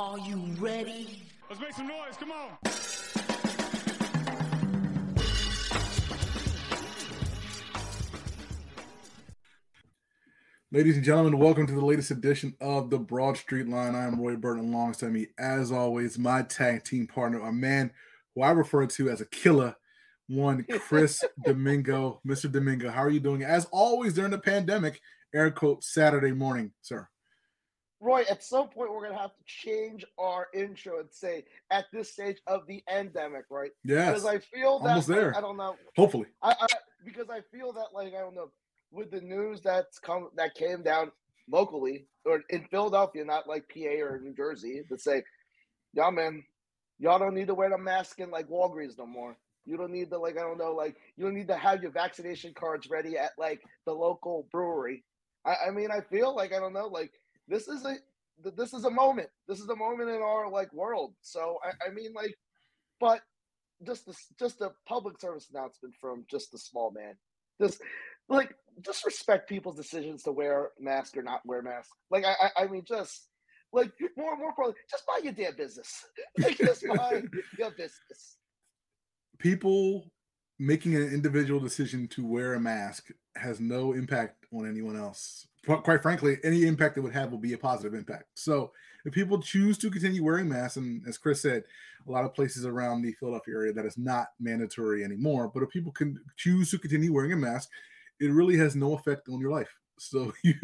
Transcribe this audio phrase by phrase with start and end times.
[0.00, 1.28] Are you ready?
[1.50, 2.16] Let's make some noise.
[2.18, 2.56] Come on.
[10.72, 13.94] Ladies and gentlemen, welcome to the latest edition of the Broad Street Line.
[13.94, 14.72] I am Roy Burton.
[14.72, 17.90] Alongside me, as always, my tag team partner, a man
[18.34, 19.76] who I refer to as a killer,
[20.28, 22.22] one Chris Domingo.
[22.26, 22.50] Mr.
[22.50, 23.42] Domingo, how are you doing?
[23.42, 24.98] As always, during the pandemic,
[25.34, 27.06] air quote Saturday morning, sir.
[28.00, 32.12] Roy, at some point we're gonna have to change our intro and say at this
[32.12, 33.72] stage of the endemic, right?
[33.84, 34.06] Yeah.
[34.10, 35.28] Because I feel that Almost there.
[35.28, 35.76] like, I don't know.
[35.96, 36.26] Hopefully.
[36.42, 36.66] I, I
[37.04, 38.50] because I feel that like I don't know
[38.90, 41.12] with the news that's come that came down
[41.50, 45.22] locally or in Philadelphia, not like PA or New Jersey, to say,
[45.92, 46.42] y'all man,
[46.98, 49.36] y'all don't need to wear the mask in like Walgreens no more.
[49.66, 51.92] You don't need to like I don't know like you don't need to have your
[51.92, 55.04] vaccination cards ready at like the local brewery.
[55.44, 57.12] I, I mean I feel like I don't know like
[57.50, 57.96] this is a
[58.56, 59.28] this is a moment.
[59.46, 61.12] This is a moment in our like world.
[61.20, 62.34] So I, I mean like,
[62.98, 63.20] but
[63.86, 67.14] just the just a public service announcement from just the small man.
[67.60, 67.82] Just
[68.28, 71.90] like just respect people's decisions to wear mask or not wear mask.
[72.10, 73.28] Like I I, I mean just
[73.72, 76.04] like more more probably just buy your damn business.
[76.38, 77.22] Like just buy
[77.58, 78.36] your business.
[79.38, 80.10] People
[80.58, 85.46] making an individual decision to wear a mask has no impact on anyone else.
[85.66, 88.24] Qu- Quite frankly, any impact it would have will be a positive impact.
[88.34, 88.72] So,
[89.04, 91.64] if people choose to continue wearing masks, and as Chris said,
[92.06, 95.70] a lot of places around the Philadelphia area that is not mandatory anymore, but if
[95.70, 97.70] people can choose to continue wearing a mask,
[98.20, 99.74] it really has no effect on your life.
[99.98, 100.54] So you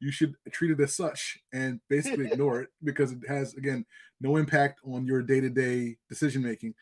[0.00, 3.84] you should treat it as such and basically ignore it because it has again
[4.20, 6.74] no impact on your day to day decision making.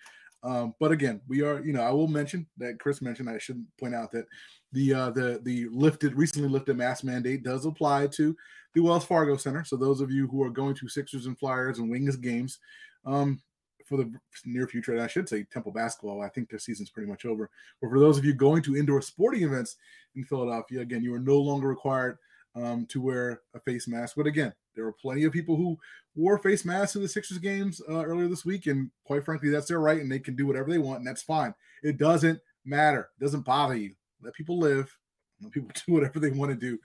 [0.47, 3.29] Um, but again, we are, you know, I will mention that Chris mentioned.
[3.29, 4.27] I shouldn't point out that
[4.71, 8.37] the uh, the the lifted recently lifted mask mandate does apply to
[8.73, 9.65] the Wells Fargo Center.
[9.65, 12.61] So those of you who are going to Sixers and Flyers and Wings games
[13.05, 13.41] um,
[13.87, 14.13] for the
[14.45, 16.23] near future, and I should say Temple basketball.
[16.23, 17.51] I think their season's pretty much over.
[17.83, 19.77] But for those of you going to indoor sporting events
[20.15, 22.19] in Philadelphia, again, you are no longer required
[22.57, 24.15] um, to wear a face mask.
[24.17, 25.79] But again, there were plenty of people who
[26.15, 29.69] wore face masks in the Sixers games uh, earlier this week, and quite frankly, that's
[29.69, 31.55] their right, and they can do whatever they want, and that's fine.
[31.83, 33.11] It doesn't matter.
[33.21, 33.95] It doesn't bother you.
[34.23, 34.97] Let people live.
[35.43, 36.79] Let people do whatever they want to do.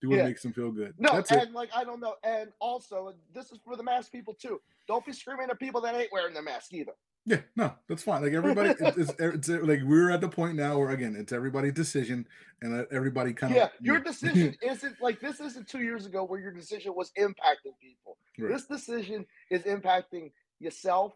[0.00, 0.24] Do what Yeah.
[0.24, 0.94] makes them feel good.
[0.98, 1.52] No, that's and it.
[1.52, 4.60] like I don't know, and also this is for the mask people too.
[4.86, 6.92] Don't be screaming at people that ain't wearing their mask either.
[7.28, 8.22] Yeah, no, that's fine.
[8.22, 11.74] Like everybody, it's, it's, it's like we're at the point now where again, it's everybody's
[11.74, 12.26] decision,
[12.62, 16.40] and everybody kind of Yeah, your decision isn't like this isn't two years ago where
[16.40, 18.16] your decision was impacting people.
[18.38, 18.50] Right.
[18.50, 21.12] This decision is impacting yourself,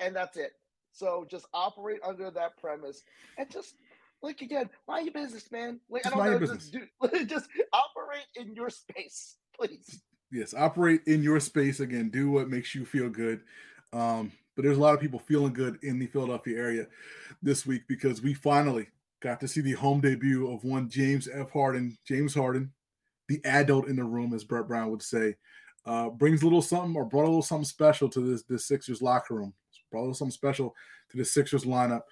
[0.00, 0.54] and that's it.
[0.92, 3.02] So just operate under that premise
[3.38, 3.74] and just
[4.22, 5.78] like again, mind your business, man.
[5.88, 6.80] Like Just I don't know, your just, do,
[7.26, 10.00] just operate in your space, please.
[10.32, 12.10] yes, operate in your space again.
[12.10, 13.42] Do what makes you feel good.
[13.92, 16.86] Um, but there's a lot of people feeling good in the Philadelphia area
[17.42, 18.88] this week because we finally
[19.20, 21.50] got to see the home debut of one James F.
[21.50, 21.96] Harden.
[22.06, 22.72] James Harden,
[23.28, 25.36] the adult in the room, as Brett Brown would say,
[25.86, 29.02] uh, brings a little something or brought a little something special to this this Sixers
[29.02, 29.52] locker room.
[29.90, 30.74] Brought a little something special
[31.10, 32.02] to the Sixers lineup.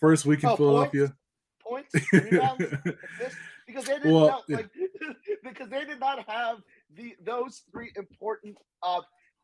[0.00, 1.14] First week in Oh, Philadelphia.
[1.60, 2.64] Points, rebounds,
[3.66, 4.70] because they did Well, not like
[5.42, 6.58] because they did not have
[6.94, 9.00] the those three important uh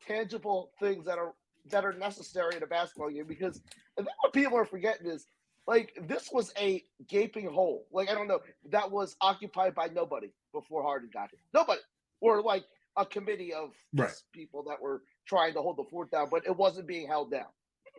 [0.06, 1.34] tangible things that are
[1.70, 3.60] that are necessary in a basketball game because
[3.98, 5.26] I think what people are forgetting is
[5.66, 7.86] like this was a gaping hole.
[7.92, 11.40] Like I don't know, that was occupied by nobody before Harden got here.
[11.54, 11.80] Nobody.
[12.20, 12.64] Or like
[12.96, 14.12] a committee of Right.
[14.32, 17.46] people that were trying to hold the fort down, but it wasn't being held down.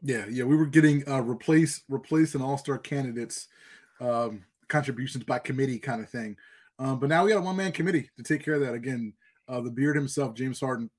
[0.01, 3.47] Yeah, yeah, we were getting uh replace replace an all-star candidates
[3.99, 6.37] um contributions by committee kind of thing.
[6.77, 8.73] Um, but now we got a one-man committee to take care of that.
[8.73, 9.13] Again,
[9.47, 10.89] uh the beard himself, James Harden,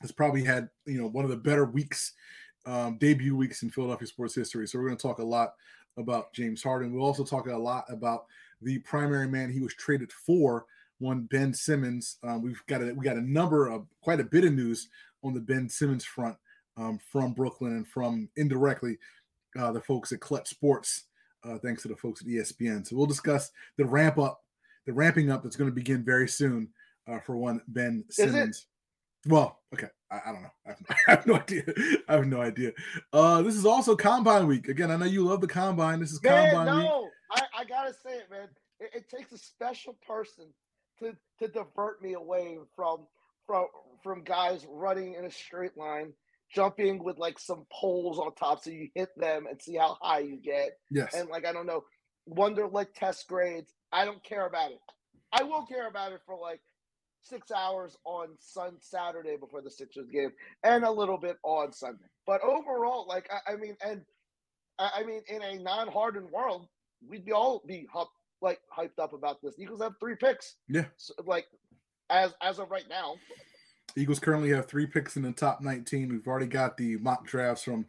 [0.00, 2.12] has probably had you know one of the better weeks,
[2.66, 4.66] um, debut weeks in Philadelphia sports history.
[4.66, 5.54] So we're going to talk a lot
[5.96, 6.92] about James Harden.
[6.92, 8.26] We'll also talk a lot about
[8.62, 10.66] the primary man he was traded for,
[10.98, 12.18] one Ben Simmons.
[12.22, 14.88] Um, we've got a we got a number of quite a bit of news
[15.22, 16.36] on the Ben Simmons front
[16.76, 18.98] um, from Brooklyn and from indirectly
[19.58, 21.04] uh, the folks at Clutch Sports,
[21.44, 22.86] uh, thanks to the folks at ESPN.
[22.86, 24.44] So we'll discuss the ramp up,
[24.86, 26.68] the ramping up that's going to begin very soon
[27.08, 28.04] uh, for one Ben?
[28.10, 28.66] Simmons.
[29.26, 29.88] Well, okay.
[30.10, 30.50] I, I don't know.
[30.66, 31.62] I have, I have, no idea.
[32.08, 32.72] I have no idea.
[33.12, 34.68] Uh, this is also Combine Week.
[34.68, 36.00] Again, I know you love the Combine.
[36.00, 37.10] This is man, Combine no, Week.
[37.32, 38.48] I, I gotta say it, man.
[38.80, 40.46] It, it, takes a special person
[41.00, 43.06] to to divert me away from
[43.46, 43.66] from
[44.02, 46.12] from guys running in a straight line,
[46.54, 50.20] jumping with like some poles on top, so you hit them and see how high
[50.20, 50.78] you get.
[50.90, 51.14] Yes.
[51.14, 51.84] And like I don't know,
[52.26, 53.72] wonder like test grades.
[53.92, 54.80] I don't care about it.
[55.32, 56.60] I will care about it for like
[57.22, 60.32] six hours on Sun Saturday before the Sixers game,
[60.64, 62.04] and a little bit on Sunday.
[62.26, 64.02] But overall, like I, I mean, and
[64.78, 66.66] I, I, mean, in a non-hardened world,
[67.06, 68.10] we'd be all be hup,
[68.40, 69.54] like hyped up about this.
[69.58, 70.56] Eagles have three picks.
[70.68, 71.46] Yeah, so, like
[72.10, 73.16] as as of right now.
[73.96, 76.10] Eagles currently have three picks in the top 19.
[76.10, 77.86] We've already got the mock drafts from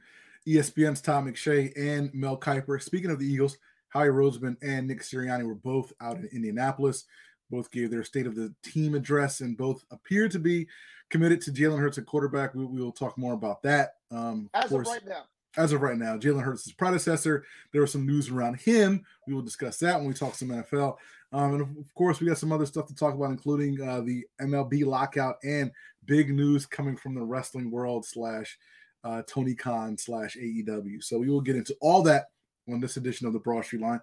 [0.48, 2.82] ESPN's Todd McShay and Mel Kiper.
[2.82, 3.58] Speaking of the Eagles,
[3.90, 7.06] Howie Roseman and Nick Sirianni were both out in Indianapolis.
[7.50, 10.68] Both gave their state of the team address and both appear to be
[11.10, 12.54] committed to Jalen Hurts at quarterback.
[12.54, 13.96] We, we, will talk more about that.
[14.12, 15.24] Um, as of, course, of right now.
[15.58, 17.44] As of right now, Jalen Hurts' predecessor.
[17.72, 19.04] There was some news around him.
[19.28, 20.98] We will discuss that when we talk some NFL.
[21.32, 24.26] Um, and of course, we got some other stuff to talk about, including uh, the
[24.42, 25.72] MLB lockout and
[26.06, 28.58] big news coming from the wrestling world slash
[29.04, 31.04] uh, Tony Khan slash AEW.
[31.04, 32.30] So we will get into all that
[32.72, 34.02] on this edition of the Broad Street Line.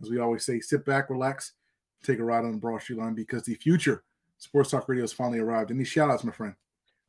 [0.00, 1.52] As we always say, sit back, relax,
[2.02, 4.04] take a ride on the Broad Street Line because the future
[4.38, 5.70] Sports Talk Radio has finally arrived.
[5.70, 6.54] Any shout outs, my friend?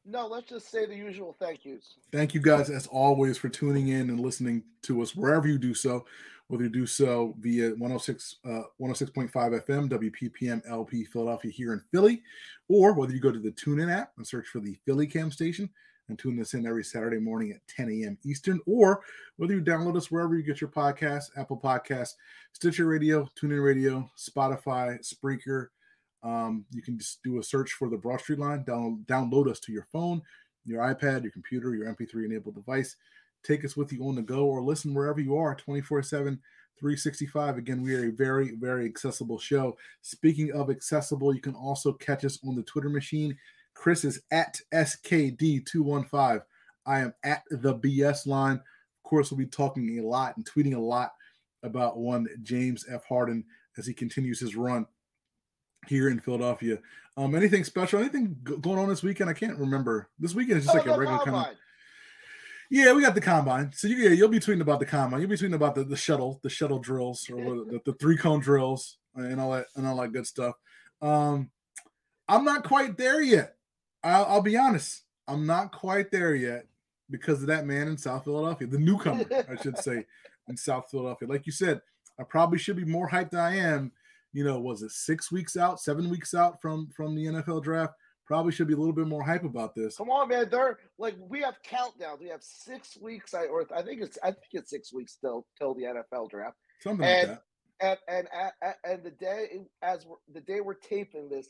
[0.05, 1.95] No, let's just say the usual thank yous.
[2.11, 5.73] Thank you guys, as always, for tuning in and listening to us wherever you do
[5.73, 6.05] so,
[6.47, 12.23] whether you do so via 106, uh, 106.5 FM, WPPM LP Philadelphia here in Philly,
[12.67, 15.69] or whether you go to the TuneIn app and search for the Philly Cam station
[16.09, 18.17] and tune us in every Saturday morning at 10 a.m.
[18.25, 19.01] Eastern, or
[19.37, 22.15] whether you download us wherever you get your podcasts, Apple Podcasts,
[22.53, 25.67] Stitcher Radio, TuneIn Radio, Spotify, Spreaker,
[26.23, 29.59] um, you can just do a search for the Broad Street Line, download, download us
[29.61, 30.21] to your phone,
[30.65, 32.95] your iPad, your computer, your MP3 enabled device.
[33.43, 36.39] Take us with you on the go or listen wherever you are 24 7,
[36.77, 37.57] 365.
[37.57, 39.77] Again, we are a very, very accessible show.
[40.01, 43.37] Speaking of accessible, you can also catch us on the Twitter machine.
[43.79, 46.41] Chris is at SKD215.
[46.85, 48.57] I am at the BS line.
[48.57, 51.13] Of course, we'll be talking a lot and tweeting a lot
[51.63, 53.05] about one James F.
[53.05, 53.45] Harden
[53.77, 54.85] as he continues his run
[55.87, 56.79] here in Philadelphia.
[57.15, 58.01] Um, anything special?
[58.01, 59.29] Anything going on this weekend?
[59.29, 60.09] I can't remember.
[60.19, 61.43] This weekend is just oh, like a regular combine.
[61.43, 61.59] kind of.
[62.69, 63.71] Yeah, we got the combine.
[63.73, 65.21] So you, yeah, you'll be tweeting about the combine.
[65.21, 68.41] You'll be tweeting about the, the shuttle, the shuttle drills, or the, the three cone
[68.41, 70.55] drills, and all that and all that good stuff.
[71.01, 71.49] Um,
[72.27, 73.55] I'm not quite there yet.
[74.03, 75.03] I'll, I'll be honest.
[75.27, 76.65] I'm not quite there yet
[77.09, 80.05] because of that man in South Philadelphia, the newcomer, I should say,
[80.47, 81.27] in South Philadelphia.
[81.27, 81.81] Like you said,
[82.19, 83.91] I probably should be more hyped than I am
[84.33, 87.93] you know, was it six weeks out, seven weeks out from from the NFL draft?
[88.25, 89.97] Probably should be a little bit more hype about this.
[89.97, 90.47] Come on, man!
[90.51, 92.19] They're like we have countdowns.
[92.19, 93.33] We have six weeks.
[93.33, 96.57] I or I think it's I think it's six weeks still till the NFL draft.
[96.81, 97.39] Something and, like
[97.81, 97.99] that.
[98.07, 101.47] And and and, and the day as the day we're taping this,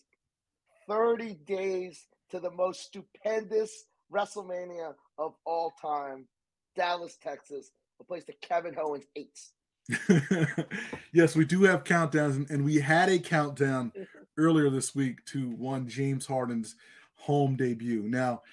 [0.88, 6.28] thirty days to the most stupendous WrestleMania of all time,
[6.76, 9.54] Dallas, Texas, a place that Kevin Owens hates.
[11.14, 14.04] yes, we do have countdowns, and, and we had a countdown mm-hmm.
[14.38, 16.76] earlier this week to one James Harden's
[17.16, 18.04] home debut.
[18.04, 18.44] Now,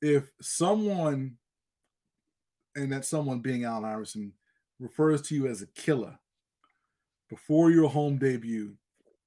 [0.00, 1.36] if someone,
[2.74, 4.32] and that someone being Allen Iverson,
[4.78, 6.18] refers to you as a killer
[7.28, 8.74] before your home debut,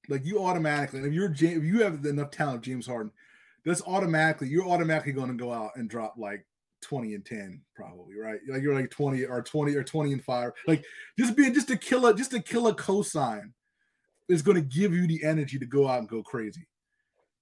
[0.08, 3.12] like you automatically, if you're if you have enough talent, James Harden,
[3.70, 6.46] that's automatically you're automatically going to go out and drop like
[6.82, 8.40] 20 and 10 probably right?
[8.48, 10.84] Like you're like 20 or 20 or 20 and 5 like
[11.18, 13.52] just being just a just to kill a cosign
[14.28, 16.68] is going to give you the energy to go out and go crazy.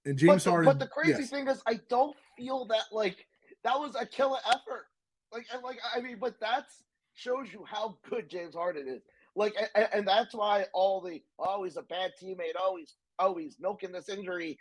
[0.04, 1.30] And james but the, harden but the crazy yes.
[1.30, 3.26] thing is i don't feel that like
[3.64, 4.86] that was a killer effort.
[5.32, 9.02] Like and like i mean but that's shows you how good james harden is.
[9.36, 13.36] Like and, and that's why all the oh he's a bad teammate oh he's oh
[13.36, 14.58] he's milking this injury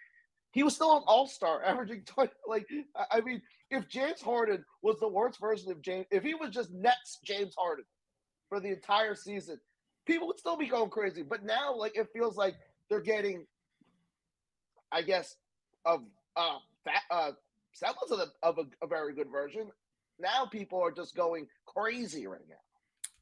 [0.57, 2.67] he was still an all-star averaging 20 like
[3.11, 6.71] i mean if James Harden was the worst version of James, if he was just
[6.71, 7.85] Nets James Harden
[8.49, 9.59] for the entire season,
[10.05, 11.23] people would still be going crazy.
[11.23, 12.55] But now, like, it feels like
[12.89, 13.45] they're getting,
[14.91, 15.35] I guess,
[15.85, 16.03] of
[16.35, 16.57] uh,
[17.11, 17.31] uh,
[17.73, 19.67] semblance of, a, of a, a very good version.
[20.19, 22.55] Now people are just going crazy right now.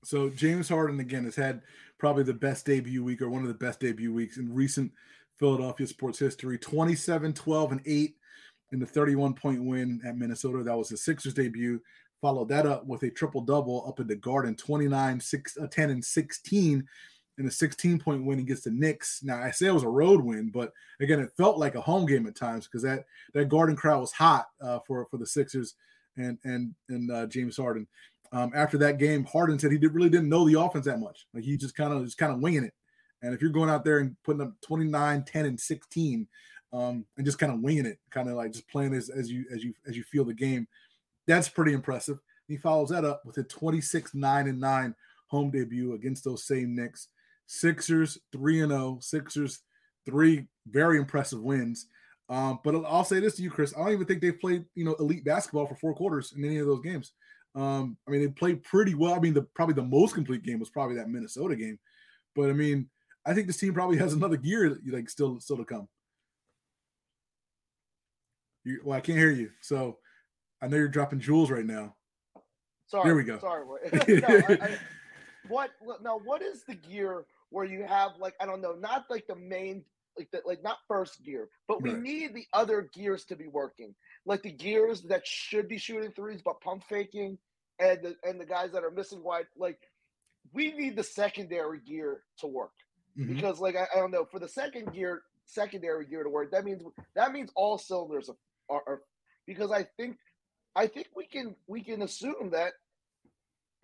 [0.03, 1.61] So James Harden again has had
[1.97, 4.91] probably the best debut week or one of the best debut weeks in recent
[5.39, 6.57] Philadelphia sports history.
[6.57, 8.15] 27, 12, and 8
[8.71, 10.63] in the 31 point win at Minnesota.
[10.63, 11.81] That was his Sixers debut.
[12.21, 15.89] Followed that up with a triple double up in the Garden 29, 6, uh, 10,
[15.89, 16.87] and 16
[17.37, 19.21] in a 16 point win against the Knicks.
[19.23, 22.05] Now I say it was a road win, but again, it felt like a home
[22.05, 25.75] game at times because that that Garden crowd was hot uh, for for the Sixers
[26.17, 27.87] and and and uh, James Harden.
[28.31, 31.27] Um, after that game, Harden said he did, really didn't know the offense that much.
[31.33, 32.73] Like he just kind of just kind of winging it.
[33.25, 36.27] And if you're going out there and putting up 29, 10, and 16,
[36.73, 39.45] um, and just kind of winging it, kind of like just playing as, as you
[39.53, 40.67] as you as you feel the game,
[41.27, 42.19] that's pretty impressive.
[42.47, 44.95] He follows that up with a 26, 9, and 9
[45.27, 47.07] home debut against those same Knicks.
[47.47, 48.99] Sixers 3 and 0.
[49.01, 49.61] Sixers
[50.05, 51.87] three very impressive wins.
[52.29, 53.73] Um, but I'll say this to you, Chris.
[53.75, 56.57] I don't even think they've played, you know, elite basketball for four quarters in any
[56.57, 57.13] of those games.
[57.53, 59.13] Um, I mean, they played pretty well.
[59.13, 61.79] I mean, the probably the most complete game was probably that Minnesota game.
[62.35, 62.89] But I mean,
[63.25, 65.87] I think this team probably has another gear like still still to come.
[68.63, 69.97] You, well, I can't hear you, so
[70.61, 71.95] I know you're dropping jewels right now.
[72.87, 73.39] Sorry, there we go.
[73.39, 73.65] Sorry,
[74.21, 74.77] no, I, I,
[75.47, 76.19] what now?
[76.23, 79.83] What is the gear where you have like I don't know, not like the main
[80.17, 82.01] like the, like not first gear, but we right.
[82.01, 83.95] need the other gears to be working.
[84.25, 87.39] Like the gears that should be shooting threes but pump faking,
[87.79, 89.45] and the and the guys that are missing wide.
[89.57, 89.79] Like
[90.53, 92.71] we need the secondary gear to work
[93.17, 93.33] mm-hmm.
[93.33, 96.51] because like I, I, don't know for the second gear secondary gear to work.
[96.51, 96.83] That means
[97.15, 98.29] that means all cylinders
[98.69, 99.01] are, are,
[99.45, 100.17] because I think
[100.75, 102.73] I think we can we can assume that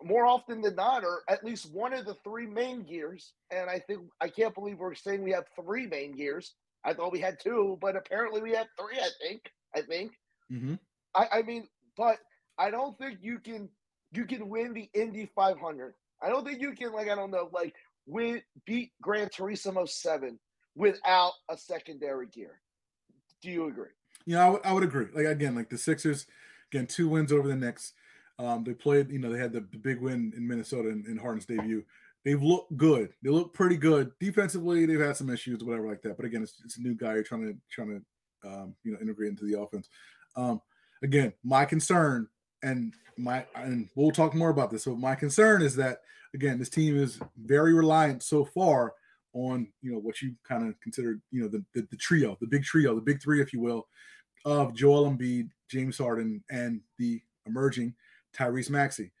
[0.04, 3.32] more often than not, or at least one of the three main gears.
[3.50, 6.54] And I think I can't believe we're saying we have three main gears.
[6.84, 8.98] I thought we had two, but apparently we have three.
[8.98, 9.42] I think.
[9.74, 10.12] I think.
[10.50, 10.74] Mm-hmm.
[11.14, 12.18] I, I mean, but
[12.58, 13.68] I don't think you can
[14.12, 15.94] you can win the Indy 500.
[16.22, 17.74] I don't think you can like I don't know like
[18.06, 20.38] win beat Gran Turismo Seven
[20.74, 22.60] without a secondary gear.
[23.42, 23.90] Do you agree?
[24.26, 25.06] Yeah, I, w- I would agree.
[25.14, 26.26] Like again, like the Sixers,
[26.72, 27.92] again, two wins over the Knicks.
[28.38, 31.18] Um, they played, you know, they had the, the big win in Minnesota in, in,
[31.18, 31.84] Harden's debut.
[32.24, 33.12] They've looked good.
[33.22, 34.86] They look pretty good defensively.
[34.86, 36.16] They've had some issues, whatever like that.
[36.16, 37.88] But again, it's, it's a new guy you're trying to trying
[38.42, 39.88] to um, you know integrate into the offense.
[40.36, 40.60] Um,
[41.02, 42.28] again, my concern
[42.62, 44.84] and my and we'll talk more about this.
[44.84, 45.98] So my concern is that
[46.34, 48.94] again, this team is very reliant so far
[49.34, 52.46] on you know what you kind of consider you know the, the, the trio, the
[52.46, 53.88] big trio, the big three, if you will,
[54.44, 57.94] of Joel Embiid, James Harden, and the emerging
[58.36, 59.12] Tyrese Maxey.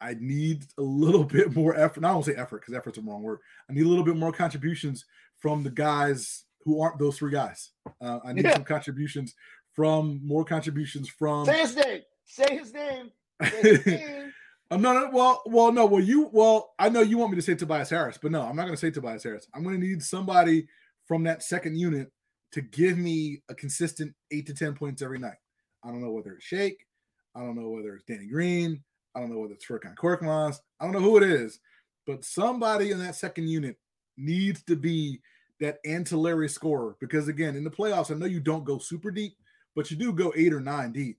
[0.00, 2.00] I need a little bit more effort.
[2.00, 3.40] Not only say effort because effort's a wrong word.
[3.68, 5.04] I need a little bit more contributions
[5.38, 7.70] from the guys who aren't those three guys.
[8.00, 8.54] Uh, I need yeah.
[8.54, 9.34] some contributions
[9.74, 11.46] from more contributions from.
[11.46, 12.00] Say his name.
[12.24, 13.10] Say his name.
[13.42, 14.32] Say his name.
[14.70, 15.42] I'm not well.
[15.46, 15.86] Well, no.
[15.86, 16.30] Well, you.
[16.32, 18.74] Well, I know you want me to say Tobias Harris, but no, I'm not going
[18.74, 19.48] to say Tobias Harris.
[19.54, 20.68] I'm going to need somebody
[21.06, 22.10] from that second unit
[22.52, 25.38] to give me a consistent eight to ten points every night.
[25.84, 26.86] I don't know whether it's Shake.
[27.34, 28.82] I don't know whether it's Danny Green.
[29.14, 30.58] I don't know whether it's Furkan Korkmaz.
[30.78, 31.58] I don't know who it is,
[32.06, 33.76] but somebody in that second unit
[34.16, 35.20] needs to be
[35.58, 39.34] that ancillary scorer because again, in the playoffs, I know you don't go super deep,
[39.74, 41.18] but you do go eight or nine deep.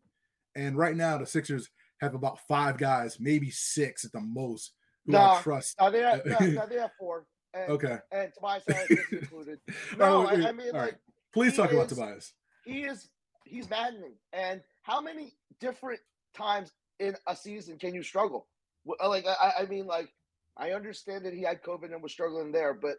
[0.55, 1.69] And right now, the Sixers
[2.01, 4.73] have about five guys, maybe six at the most,
[5.05, 5.75] who no, I trust.
[5.79, 7.25] No, they have, no, no, they have four.
[7.53, 7.97] And, okay.
[8.11, 9.59] And Tobias Harris is included.
[9.97, 10.93] No, oh, I, I, mean, like, right.
[11.33, 12.33] please talk is, about Tobias.
[12.65, 13.09] He is
[13.45, 14.13] he's maddening.
[14.33, 15.99] And how many different
[16.35, 18.47] times in a season can you struggle?
[18.99, 20.09] Uh, like, I, I mean, like,
[20.57, 22.95] I understand that he had COVID and was struggling there, but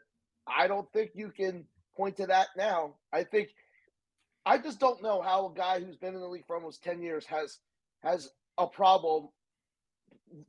[0.47, 1.65] I don't think you can
[1.97, 2.95] point to that now.
[3.13, 3.49] I think
[4.45, 7.01] I just don't know how a guy who's been in the league for almost 10
[7.01, 7.59] years has
[8.03, 9.29] has a problem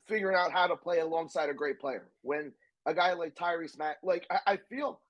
[0.08, 2.54] figuring out how to play alongside a great player when
[2.86, 5.02] a guy like Tyrese Mack like I, I feel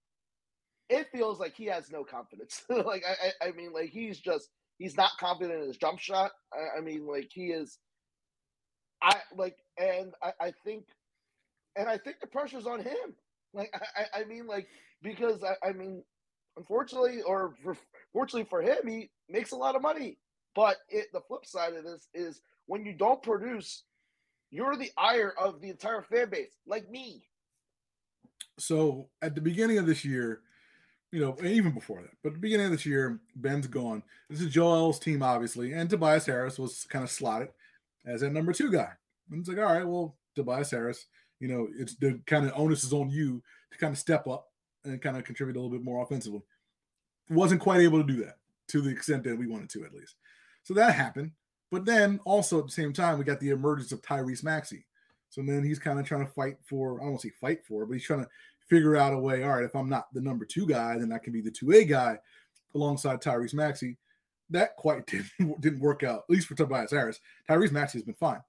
[0.90, 2.64] it feels like he has no confidence.
[2.70, 6.32] like I, I mean like he's just He's not confident in his jump shot.
[6.52, 7.78] I, I mean, like he is.
[9.02, 10.86] I like, and I, I, think,
[11.76, 13.16] and I think the pressure's on him.
[13.54, 14.68] Like, I, I mean, like
[15.04, 16.04] because I, I mean,
[16.58, 17.78] unfortunately, or for,
[18.12, 20.18] fortunately for him, he makes a lot of money.
[20.56, 23.84] But it, the flip side of this is when you don't produce,
[24.52, 27.24] you're the ire of the entire fan base, like me.
[28.60, 30.42] So at the beginning of this year,
[31.12, 32.18] you know, even before that.
[32.24, 34.02] But the beginning of this year, Ben's gone.
[34.30, 37.50] This is Joel's team, obviously, and Tobias Harris was kind of slotted
[38.06, 38.90] as that number two guy.
[39.30, 41.06] And it's like, all right, well, Tobias Harris,
[41.40, 44.48] you know, it's the kind of onus is on you to kind of step up
[44.86, 46.42] and kind of contribute a little bit more offensively.
[47.30, 48.38] Wasn't quite able to do that
[48.70, 50.16] to the extent that we wanted to, at least.
[50.64, 51.32] So that happened.
[51.74, 54.86] But then also at the same time, we got the emergence of Tyrese Maxey.
[55.32, 57.66] So then he's kind of trying to fight for, I don't want to say fight
[57.66, 58.30] for, but he's trying to
[58.70, 59.42] figure out a way.
[59.42, 61.72] All right, if I'm not the number two guy, then I can be the two
[61.72, 62.20] A guy
[62.76, 63.98] alongside Tyrese Maxey.
[64.52, 65.08] That quite
[65.40, 67.20] didn't didn't work out, at least for Tobias Harris.
[67.50, 68.42] Tyrese Maxey has been fine.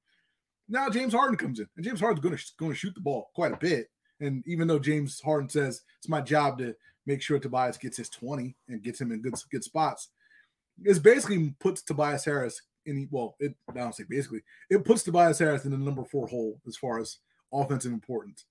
[0.69, 3.31] Now James Harden comes in, and James Harden's going to going to shoot the ball
[3.35, 3.87] quite a bit.
[4.21, 6.75] And even though James Harden says it's my job to
[7.07, 10.11] make sure Tobias gets his 20 and gets him in good good spots,
[10.83, 15.39] it's basically puts Tobias Harris in well, it I don't say basically, it puts Tobias
[15.39, 17.19] Harris in the number four hole as far as
[17.53, 18.45] offensive importance.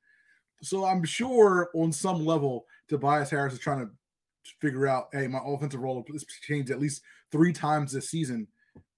[0.62, 3.92] So I'm sure on some level, Tobias Harris is trying to
[4.62, 8.48] figure out, hey, my offensive role has changed at least three times this season,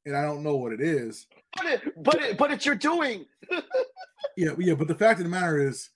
[0.06, 1.28] and I don't know what it is.
[1.56, 3.26] But it, but it, but it's your doing.
[4.38, 4.76] yeah, yeah.
[4.76, 5.90] But the fact of the matter is,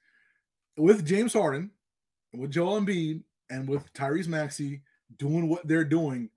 [0.77, 1.71] with James Harden,
[2.33, 4.81] with Joel Embiid, and with Tyrese Maxey
[5.17, 6.29] doing what they're doing,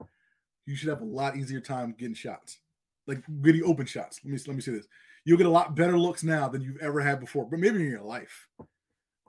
[0.67, 2.59] you should have a lot easier time getting shots,
[3.07, 4.21] like getting open shots.
[4.25, 4.87] Let me let me say this:
[5.25, 7.91] you'll get a lot better looks now than you've ever had before, but maybe in
[7.91, 8.49] your life.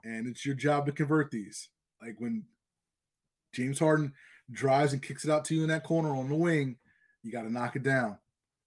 [0.04, 1.70] And it's your job to convert these.
[2.02, 2.44] Like when
[3.54, 4.12] James Harden
[4.50, 6.76] drives and kicks it out to you in that corner on the wing,
[7.22, 8.18] you got to knock it down.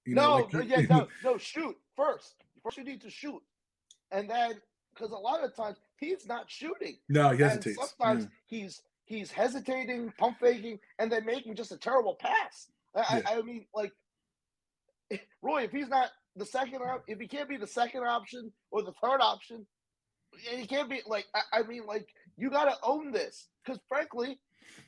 [0.06, 2.36] You know, no, like, yeah, no, no, shoot first.
[2.64, 3.42] First, you need to shoot,
[4.12, 4.54] and then
[4.94, 6.98] because a lot of times he's not shooting.
[7.10, 7.78] No, he hesitates.
[7.78, 8.30] And sometimes yeah.
[8.48, 12.70] he's he's hesitating, pump faking, and then making just a terrible pass.
[12.96, 13.22] I, yeah.
[13.28, 13.92] I, I mean, like
[15.42, 18.94] Roy, if he's not the second, if he can't be the second option or the
[19.04, 19.66] third option,
[20.32, 21.26] he can't be like.
[21.34, 24.40] I, I mean, like you got to own this because, frankly,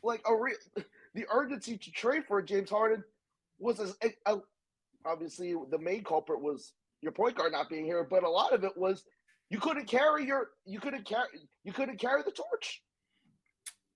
[0.04, 0.84] like a re-
[1.16, 3.04] the urgency to trade for James Harden
[3.60, 4.38] was a, a,
[5.06, 8.64] obviously the main culprit was your point guard not being here, but a lot of
[8.64, 9.04] it was
[9.50, 11.28] you couldn't carry your you couldn't carry
[11.64, 12.82] you couldn't carry the torch.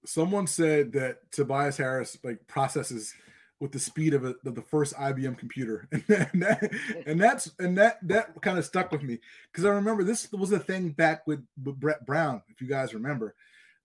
[0.06, 3.14] Someone said that Tobias Harris like processes
[3.60, 6.72] with the speed of, a, of the first IBM computer, and, that,
[7.06, 9.20] and that's and that that kind of stuck with me.
[9.52, 13.36] Because I remember this was a thing back with, Brett Brown, if you guys remember.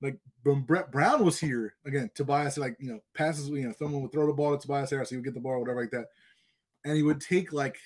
[0.00, 4.02] Like when Brett Brown was here again, Tobias like you know passes, you know, someone
[4.02, 5.90] would throw the ball to Tobias Harris, he would get the ball or whatever like
[5.90, 6.06] that,
[6.84, 7.78] and he would take like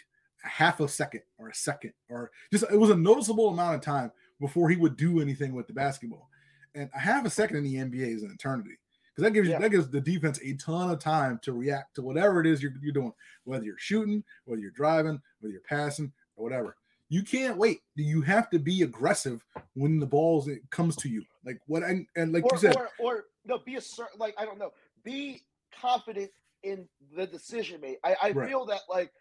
[0.44, 3.80] a half a second or a second or just it was a noticeable amount of
[3.80, 4.10] time
[4.40, 6.28] before he would do anything with the basketball,
[6.74, 8.78] and a half a second in the NBA is an eternity
[9.14, 9.61] because that gives you yeah.
[9.61, 12.73] that gives the defense a ton of time to react to whatever it is you're,
[12.81, 13.12] you're doing,
[13.45, 16.76] whether you're shooting, whether you're driving, whether you're passing or whatever.
[17.09, 17.81] You can't wait.
[17.95, 21.25] You have to be aggressive when the balls it comes to you.
[21.44, 24.35] Like what and, and like or, you said, or, or no, be a certain like
[24.38, 24.70] I don't know,
[25.05, 25.42] be
[25.79, 26.31] confident
[26.62, 27.96] in the decision made.
[28.03, 28.48] I, I right.
[28.48, 29.12] feel that like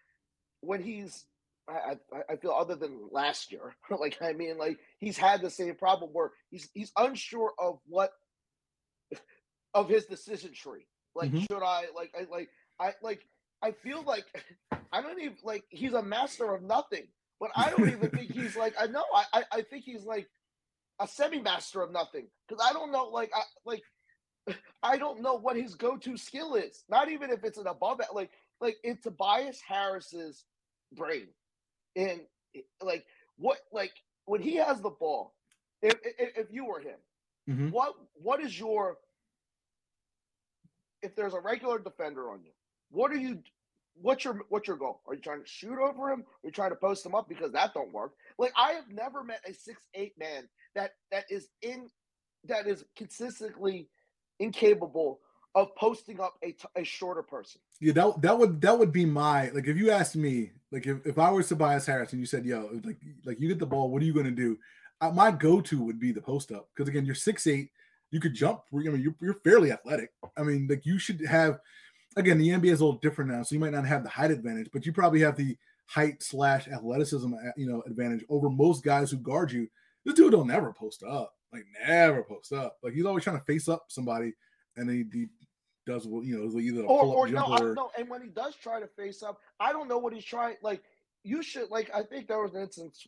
[0.62, 1.26] when he's
[1.68, 5.50] I, I, I feel other than last year, like I mean, like he's had the
[5.50, 8.12] same problem where he's he's unsure of what
[9.74, 10.88] of his decision tree.
[11.16, 11.42] Like, mm-hmm.
[11.42, 13.26] should I like I like I like
[13.62, 14.26] I feel like
[14.92, 17.08] I don't even like he's a master of nothing.
[17.40, 20.28] But I don't even think he's like I know I I think he's like
[21.00, 23.82] a semi-master of nothing because I don't know like I like
[24.84, 26.84] I don't know what his go-to skill is.
[26.90, 30.46] Not even if it's an above it like like in Tobias Harris's
[30.94, 31.28] brain.
[31.96, 32.22] And
[32.82, 33.06] like
[33.38, 33.92] what like
[34.26, 35.34] when he has the ball,
[35.82, 37.00] if if, if you were him,
[37.50, 37.70] mm-hmm.
[37.70, 38.98] what what is your
[41.02, 42.52] if there's a regular defender on you,
[42.90, 43.40] what are you
[43.96, 45.02] what's your what's your goal?
[45.08, 46.22] Are you trying to shoot over him?
[46.22, 48.14] Are you trying to post him up because that don't work?
[48.38, 51.90] Like I have never met a six eight man that that is in
[52.46, 53.90] that is consistently
[54.40, 55.20] incapable
[55.54, 57.62] of posting up a, a shorter person.
[57.80, 61.06] Yeah, that that would that would be my like if you asked me like if,
[61.06, 63.90] if I was Tobias Harris and you said yo like like you get the ball,
[63.90, 64.58] what are you gonna do?
[65.02, 67.72] Uh, my go to would be the post up because again you're six eight,
[68.12, 68.62] you could jump.
[68.74, 70.12] I mean you're, you're fairly athletic.
[70.38, 71.60] I mean like you should have
[72.16, 74.32] again, the NBA is a little different now, so you might not have the height
[74.32, 78.84] advantage, but you probably have the height slash athleticism, uh, you know, advantage over most
[78.84, 79.68] guys who guard you.
[80.06, 82.78] This dude don't never post up, like never post up.
[82.82, 84.34] Like he's always trying to face up somebody,
[84.78, 85.28] and he, he
[85.86, 87.92] does you know either a or, or no, I don't.
[87.98, 90.56] And when he does try to face up, I don't know what he's trying.
[90.64, 90.84] Like
[91.24, 91.92] you should like.
[91.94, 93.06] I think there was an instance.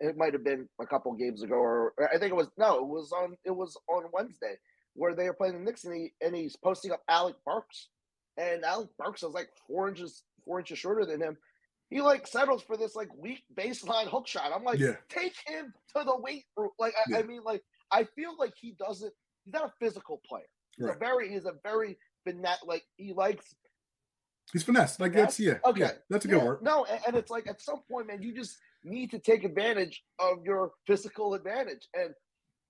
[0.00, 2.78] It might have been a couple games ago, or I think it was no.
[2.78, 3.36] It was on.
[3.44, 4.56] It was on Wednesday
[4.94, 7.88] where they were playing the Knicks, and he and he's posting up Alec Burks
[8.36, 11.36] and Alec Burks is like four inches four inches shorter than him.
[11.90, 14.50] He like settles for this like weak baseline hook shot.
[14.54, 14.96] I'm like, yeah.
[15.08, 16.70] take him to the weight room.
[16.78, 17.18] Like I, yeah.
[17.18, 19.12] I, mean, like I feel like he doesn't.
[19.44, 20.44] He's not a physical player.
[20.76, 20.96] He's right.
[20.96, 21.28] a very.
[21.30, 22.62] He's a very finesse.
[22.66, 23.54] Like he likes.
[24.52, 24.98] He's finesse.
[25.00, 25.58] Like that's yeah.
[25.64, 26.62] Okay, yeah, that's a good word.
[26.62, 30.02] No, and, and it's like at some point, man, you just need to take advantage
[30.18, 32.10] of your physical advantage, and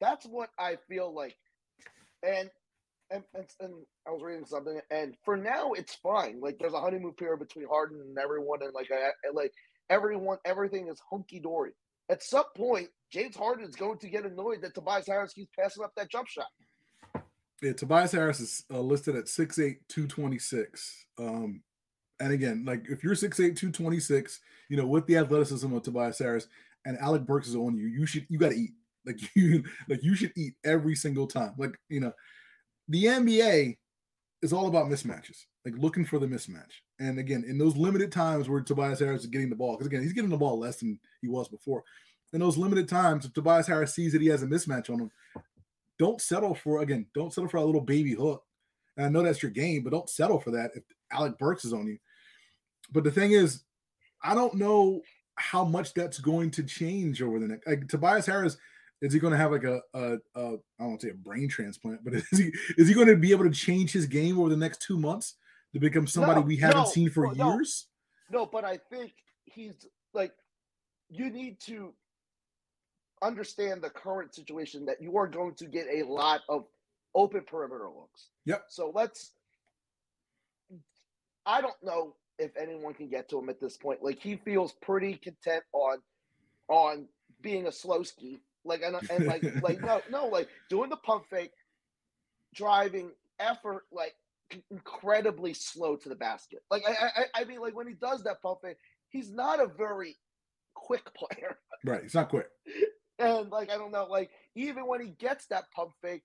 [0.00, 1.36] that's what I feel like.
[2.22, 2.50] And
[3.10, 3.74] and, and, and,
[4.06, 6.40] I was reading something, and for now it's fine.
[6.40, 9.52] Like there's a honeymoon period between Harden and everyone, and like I, like
[9.90, 11.72] everyone, everything is hunky dory.
[12.10, 15.84] At some point, James Harden is going to get annoyed that Tobias Harris keeps passing
[15.84, 16.46] up that jump shot.
[17.62, 21.06] Yeah, Tobias Harris is uh, listed at 6'8", 226.
[21.18, 21.62] Um,
[22.18, 26.48] and again, like if you're 6'8", 226, you know, with the athleticism of Tobias Harris
[26.84, 28.72] and Alec Burks is on you, you should you got to eat.
[29.06, 31.54] Like you, like you should eat every single time.
[31.56, 32.12] Like you know,
[32.88, 33.76] the NBA
[34.42, 36.72] is all about mismatches, like looking for the mismatch.
[36.98, 40.02] And again, in those limited times where Tobias Harris is getting the ball, because again,
[40.02, 41.84] he's getting the ball less than he was before.
[42.32, 45.10] In those limited times, if Tobias Harris sees that he has a mismatch on him,
[46.02, 48.42] don't settle for again, don't settle for a little baby hook.
[48.96, 51.72] And I know that's your game, but don't settle for that if Alec Burks is
[51.72, 51.96] on you.
[52.90, 53.62] But the thing is,
[54.22, 55.00] I don't know
[55.36, 57.68] how much that's going to change over the next.
[57.68, 58.56] Like Tobias Harris,
[59.00, 61.14] is he going to have like a, a, a I don't want to say a
[61.14, 64.40] brain transplant, but is he is he going to be able to change his game
[64.40, 65.36] over the next two months
[65.72, 67.54] to become somebody No, we haven't no, seen for no.
[67.54, 67.86] years?
[68.28, 69.12] No, but I think
[69.44, 70.32] he's like
[71.08, 71.94] you need to
[73.22, 76.64] understand the current situation that you are going to get a lot of
[77.14, 78.28] open perimeter looks.
[78.46, 78.64] Yep.
[78.68, 79.32] So let's
[81.46, 84.02] I don't know if anyone can get to him at this point.
[84.02, 85.98] Like he feels pretty content on
[86.68, 87.06] on
[87.40, 88.40] being a slow ski.
[88.64, 91.52] Like and, and like like no no like doing the pump fake,
[92.54, 94.14] driving effort like
[94.70, 96.62] incredibly slow to the basket.
[96.70, 98.78] Like I I, I mean like when he does that pump fake,
[99.10, 100.16] he's not a very
[100.74, 101.58] quick player.
[101.84, 102.02] Right.
[102.04, 102.46] It's not quick.
[103.22, 106.22] And like I don't know, like even when he gets that pump fake,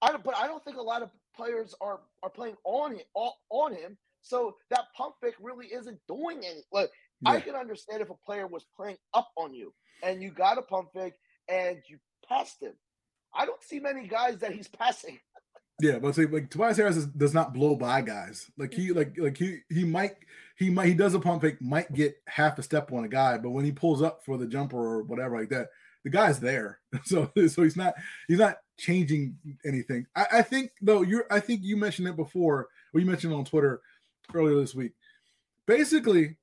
[0.00, 0.24] I don't.
[0.24, 3.96] But I don't think a lot of players are are playing on him on, him.
[4.22, 6.62] So that pump fake really isn't doing any.
[6.72, 6.90] Like
[7.24, 10.62] I can understand if a player was playing up on you and you got a
[10.62, 11.14] pump fake
[11.48, 12.72] and you passed him.
[13.34, 15.18] I don't see many guys that he's passing.
[15.80, 18.48] Yeah, but see, like Tobias Harris is, does not blow by guys.
[18.56, 20.14] Like he, like, like he, he might,
[20.56, 23.36] he might, he does a pump fake, might get half a step on a guy,
[23.38, 25.68] but when he pulls up for the jumper or whatever like that,
[26.04, 26.78] the guy's there.
[27.04, 27.94] So, so he's not,
[28.28, 30.06] he's not changing anything.
[30.14, 33.36] I, I think though, you're, I think you mentioned it before, or you mentioned it
[33.36, 33.80] on Twitter
[34.34, 34.92] earlier this week.
[35.66, 36.36] Basically,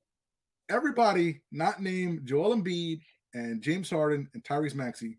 [0.68, 3.00] everybody not named Joel Embiid
[3.34, 5.18] and James Harden and Tyrese Maxey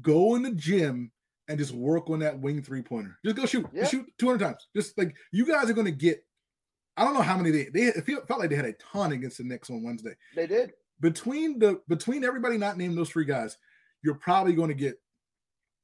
[0.00, 1.10] go in the gym
[1.48, 3.18] and just work on that wing three pointer.
[3.24, 3.80] Just go shoot, Yeah.
[3.82, 4.68] Just shoot 200 times.
[4.74, 6.24] Just like you guys are going to get.
[6.96, 9.38] I don't know how many they they it felt like they had a ton against
[9.38, 10.14] the Knicks on Wednesday.
[10.36, 10.72] They did.
[11.00, 13.56] Between the between everybody not named those three guys,
[14.02, 15.00] you're probably going to get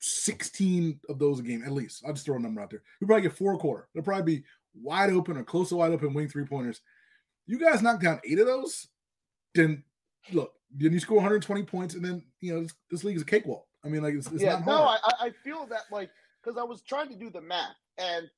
[0.00, 2.02] 16 of those a game at least.
[2.06, 2.82] I'll just throw a number out there.
[3.00, 3.88] You probably get four a quarter.
[3.94, 6.80] They'll probably be wide open or close to wide open wing three pointers.
[7.46, 8.88] You guys knock down eight of those,
[9.54, 9.84] then
[10.32, 13.26] look, then you score 120 points, and then you know this, this league is a
[13.26, 13.64] cakewalk.
[13.84, 14.82] I mean, like it's, it's yeah, not no.
[14.82, 16.10] I, I- I feel that like
[16.42, 18.28] because I was trying to do the math and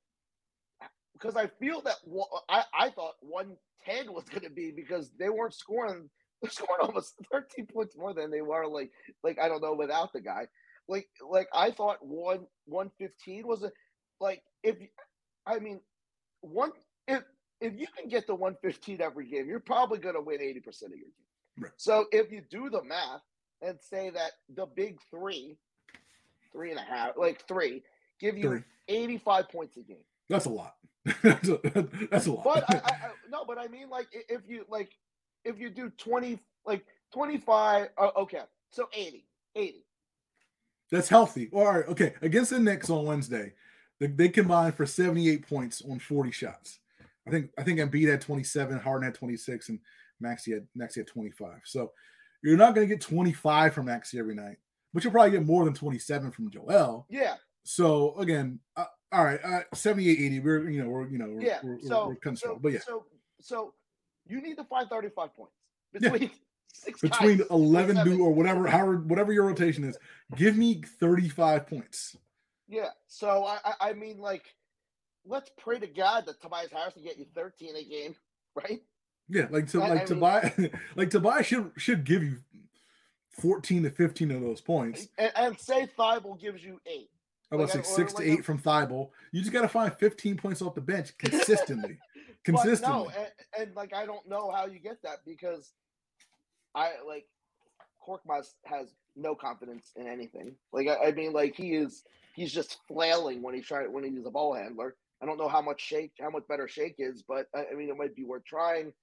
[1.13, 1.95] because I feel that
[2.47, 6.09] I I thought one ten was going to be because they weren't scoring
[6.41, 8.91] they're scoring almost thirteen points more than they were like
[9.23, 10.47] like I don't know without the guy
[10.89, 13.71] like like I thought one one fifteen was a
[14.19, 14.75] like if
[15.45, 15.79] I mean
[16.41, 16.71] one
[17.07, 17.23] if
[17.61, 20.59] if you can get the one fifteen every game you're probably going to win eighty
[20.59, 21.63] percent of your game.
[21.63, 21.71] Right.
[21.77, 23.21] So if you do the math
[23.61, 25.57] and say that the big three,
[26.51, 27.83] three and a half, like three,
[28.19, 28.63] give you Three.
[28.87, 29.97] 85 points a game.
[30.29, 30.75] That's a lot.
[31.23, 31.59] that's, a,
[32.09, 32.43] that's a lot.
[32.43, 34.89] But I, I, I no, but I mean like if you like
[35.45, 38.41] if you do 20 like 25 uh, okay.
[38.71, 39.25] So 80.
[39.55, 39.85] 80.
[40.91, 41.49] That's healthy.
[41.51, 41.87] All right.
[41.87, 42.13] Okay.
[42.21, 43.53] Against the Knicks on Wednesday,
[43.99, 46.79] they, they combined for 78 points on 40 shots.
[47.27, 49.79] I think I think Embiid had 27, Harden had 26, and
[50.19, 51.61] Maxey had Maxey had 25.
[51.65, 51.91] So
[52.43, 54.57] you're not going to get 25 from Maxey every night,
[54.93, 57.05] but you'll probably get more than 27 from Joel.
[57.09, 57.35] Yeah.
[57.63, 60.39] So again, uh, all right, uh, 78, 80.
[60.39, 61.59] We're you know we're you know we're, Yeah.
[61.61, 63.05] we're, we're- we're cutting so, but yeah, so
[63.41, 63.73] so
[64.29, 65.53] you need to find 35 points
[65.93, 66.09] Yeah.
[66.09, 66.31] between
[66.71, 68.17] six between guys, 11 seven.
[68.17, 69.97] do or whatever, however, whatever your rotation is,
[70.35, 72.15] give me 35 points.
[72.67, 72.89] Yeah.
[73.07, 74.45] So I, I I mean like
[75.25, 78.15] let's pray to God that Tobias Harris can get you 13 a game,
[78.55, 78.81] right?
[79.27, 82.23] Yeah, like to I- like I to mean- buy like to buy should should give
[82.23, 82.37] you
[83.41, 85.07] 14 to 15 of those points.
[85.17, 87.09] And, and say Thybulle gives you eight.
[87.51, 89.09] I was like like six to like eight a- from Thybulle.
[89.31, 91.97] You just got to find 15 points off the bench consistently.
[92.43, 93.05] Consistently.
[93.05, 93.23] But no,
[93.57, 95.71] and, and like I don't know how you get that because
[96.75, 97.25] I like
[98.07, 100.55] Korkmaz has no confidence in anything.
[100.71, 102.03] Like I, I mean, like he is
[102.35, 104.95] he's just flailing when he's trying when he's a ball handler.
[105.21, 107.89] I don't know how much shake, how much better shake is, but I, I mean,
[107.89, 108.93] it might be worth trying.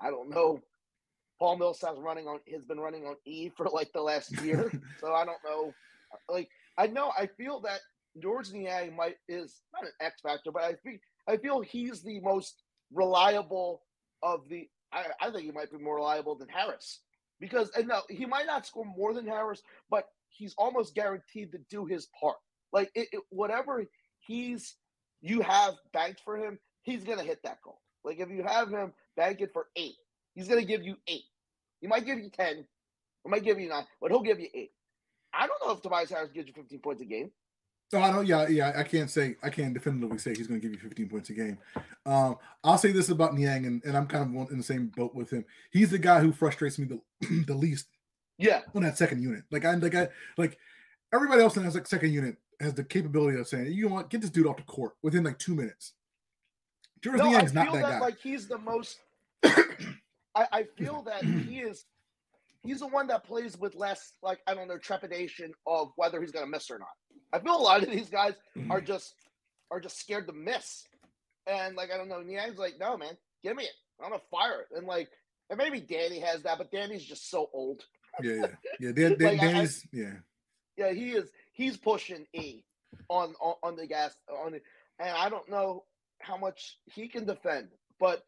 [0.00, 0.60] I don't know.
[1.38, 4.70] Paul Millsap's running on has been running on E for like the last year,
[5.00, 5.74] so I don't know.
[6.28, 7.80] Like I know, I feel that
[8.22, 12.20] George Niang might is not an X factor, but I think I feel he's the
[12.20, 13.82] most reliable
[14.22, 14.68] of the.
[14.92, 17.00] I, I think he might be more reliable than Harris
[17.40, 21.58] because and no, he might not score more than Harris, but he's almost guaranteed to
[21.70, 22.36] do his part.
[22.72, 23.84] Like it, it, whatever
[24.20, 24.76] he's
[25.20, 27.80] you have banked for him, he's gonna hit that goal.
[28.04, 29.96] Like if you have him bank it for eight,
[30.34, 31.24] he's gonna give you eight.
[31.80, 32.66] He might give you ten,
[33.24, 34.70] he might give you nine, but he'll give you eight.
[35.34, 37.30] I don't know if Tobias Harris gives you 15 points a game.
[37.92, 38.26] Oh, I don't.
[38.26, 38.72] Yeah, yeah.
[38.74, 39.36] I can't say.
[39.42, 41.58] I can't definitively say he's going to give you 15 points a game.
[42.04, 45.14] Um, I'll say this about Niang, and, and I'm kind of in the same boat
[45.14, 45.44] with him.
[45.70, 47.86] He's the guy who frustrates me the the least.
[48.38, 49.44] Yeah, on that second unit.
[49.50, 50.58] Like I like I like
[51.14, 54.10] everybody else in that like second unit has the capability of saying, you know what,
[54.10, 55.92] get this dude off the court within like two minutes.
[57.02, 57.98] George no, Niang's not that, that guy.
[58.00, 58.98] Like he's the most.
[59.44, 61.84] I, I feel that he is.
[62.62, 66.32] He's the one that plays with less, like I don't know, trepidation of whether he's
[66.32, 66.88] going to miss or not.
[67.36, 68.70] I feel a lot of these guys mm-hmm.
[68.70, 69.14] are just
[69.70, 70.84] are just scared to miss,
[71.46, 73.74] and like I don't know, Niang's like, no man, give me it.
[74.02, 75.10] I'm gonna fire it, and like,
[75.50, 77.84] and maybe Danny has that, but Danny's just so old.
[78.22, 78.46] Yeah,
[78.80, 79.08] yeah, yeah.
[79.08, 80.12] Like, Danny's, I, yeah,
[80.76, 80.92] yeah.
[80.92, 81.28] He is.
[81.52, 82.62] He's pushing E
[83.08, 84.62] on on, on the gas on it,
[84.98, 85.84] and I don't know
[86.20, 87.68] how much he can defend,
[88.00, 88.24] but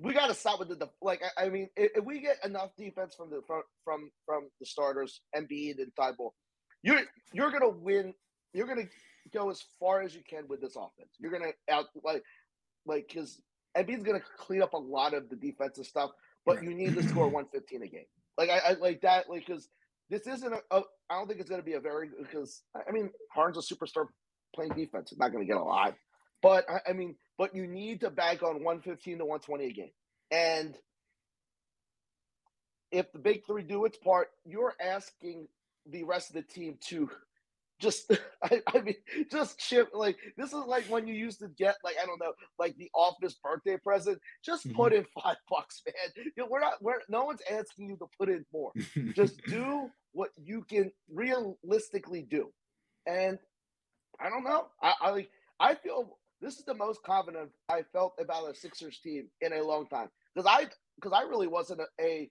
[0.00, 1.22] we got to stop with the def- like.
[1.36, 4.66] I, I mean, if, if, we get enough defense from the from from from the
[4.66, 6.32] starters, Embiid and Thybulle,
[6.82, 7.00] you're
[7.32, 8.14] you're gonna win.
[8.52, 8.88] You're gonna
[9.32, 11.10] go as far as you can with this offense.
[11.18, 12.22] You're gonna out like
[12.86, 13.40] like because
[13.76, 16.10] Embiid's gonna clean up a lot of the defensive stuff,
[16.44, 18.04] but you need to score 115 a game.
[18.36, 19.28] Like I, I like that.
[19.28, 19.68] Like because
[20.10, 20.82] this isn't a, a.
[21.08, 24.06] I don't think it's gonna be a very because I mean Harden's a superstar
[24.54, 25.12] playing defense.
[25.12, 25.94] It's not gonna get a lot,
[26.42, 29.90] but I, I mean, but you need to bank on 115 to 120 a game,
[30.30, 30.76] and
[32.90, 35.48] if the big three do its part, you're asking
[35.86, 37.08] the rest of the team to
[37.82, 38.10] just
[38.44, 38.94] I, I, mean
[39.30, 42.32] just chip like this is like when you used to get like I don't know
[42.58, 44.76] like the office birthday present just mm-hmm.
[44.76, 46.24] put in five bucks man.
[46.24, 48.72] You know, we're not we're no one's asking you to put in more.
[49.14, 52.50] Just do what you can realistically do.
[53.06, 53.38] And
[54.20, 54.66] I don't know.
[54.82, 58.98] I, I like I feel this is the most confident I felt about a Sixers
[59.00, 60.08] team in a long time.
[60.34, 60.66] Because I
[60.96, 62.30] because I really wasn't a, a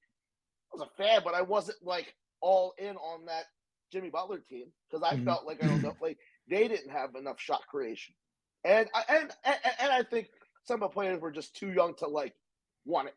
[0.73, 3.45] I was a fan but I wasn't like all in on that
[3.91, 5.25] Jimmy Butler team because I mm-hmm.
[5.25, 6.17] felt like I don't know, like
[6.49, 8.13] they didn't have enough shot creation,
[8.63, 10.29] and I and, and and I think
[10.63, 12.33] some of the players were just too young to like
[12.85, 13.15] want it.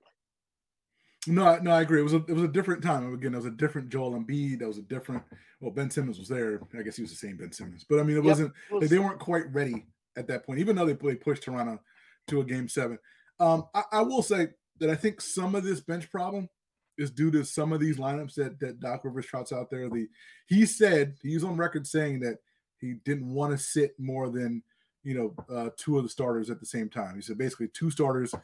[1.26, 2.00] No, no, I agree.
[2.00, 3.14] It was a it was a different time.
[3.14, 4.58] Again, it was a different Joel Embiid.
[4.58, 5.22] That was a different.
[5.60, 6.60] Well, Ben Simmons was there.
[6.78, 8.52] I guess he was the same Ben Simmons, but I mean, it yep, wasn't.
[8.70, 11.44] It was, like, they weren't quite ready at that point, even though they, they pushed
[11.44, 11.80] Toronto
[12.28, 12.98] to a game seven.
[13.40, 14.48] Um, I, I will say
[14.80, 16.48] that I think some of this bench problem
[16.96, 19.88] is due to some of these lineups that that Doc Rivers trots out there.
[19.88, 20.08] The
[20.46, 22.38] he said he's on record saying that
[22.78, 24.62] he didn't want to sit more than
[25.02, 27.16] you know uh, two of the starters at the same time.
[27.16, 28.34] He said basically two starters,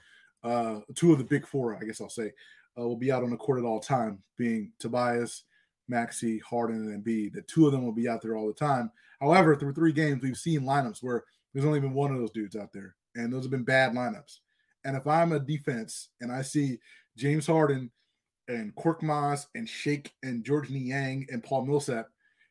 [0.43, 2.33] uh, two of the big four, I guess I'll say,
[2.79, 5.45] uh, will be out on the court at all time, being Tobias,
[5.89, 7.33] Maxey, Harden, and Embiid.
[7.33, 8.91] The two of them will be out there all the time.
[9.21, 12.57] However, through three games, we've seen lineups where there's only been one of those dudes
[12.57, 14.39] out there, and those have been bad lineups.
[14.85, 16.79] And if I'm a defense and I see
[17.17, 17.91] James Harden
[18.51, 22.09] and Korkmaz and Shake and George Niang and Paul Millsap,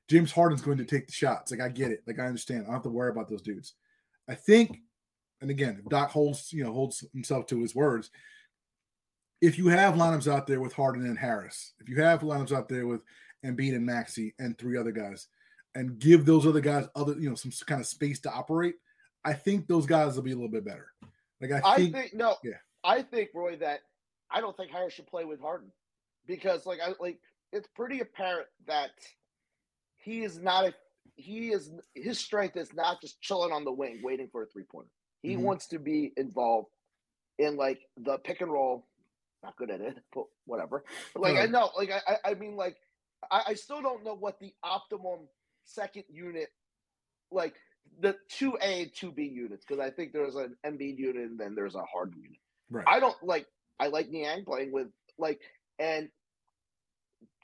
[0.07, 1.51] James Harden's going to take the shots.
[1.51, 2.03] Like I get it.
[2.07, 2.61] Like I understand.
[2.61, 3.73] I don't have to worry about those dudes.
[4.27, 4.79] I think,
[5.41, 8.09] and again, if Doc holds, you know, holds himself to his words,
[9.41, 12.69] if you have lineups out there with Harden and Harris, if you have lineups out
[12.69, 13.01] there with
[13.45, 15.27] Embiid and Maxey and three other guys,
[15.75, 18.75] and give those other guys other, you know, some kind of space to operate,
[19.23, 20.91] I think those guys will be a little bit better.
[21.41, 23.81] Like I think, I think no, yeah, I think Roy that
[24.31, 25.71] I don't think Harris should play with Harden
[26.29, 27.17] because like I like
[27.51, 28.91] it's pretty apparent that
[29.97, 30.73] he is not a
[31.15, 34.63] he is his strength is not just chilling on the wing waiting for a three
[34.63, 34.89] pointer.
[35.23, 35.43] He mm-hmm.
[35.43, 36.69] wants to be involved
[37.39, 38.85] in like the pick and roll.
[39.43, 40.85] Not good at it, but whatever.
[41.13, 42.77] But like I know, like I I mean like
[43.29, 45.27] I, I still don't know what the optimum
[45.65, 46.49] second unit
[47.31, 47.55] like
[48.01, 51.39] the two A and two B units because I think there's an Embiid unit and
[51.39, 52.37] then there's a hard unit.
[52.69, 52.85] Right.
[52.87, 53.47] I don't like
[53.79, 54.87] I like Niang playing with
[55.17, 55.41] like
[55.79, 56.09] and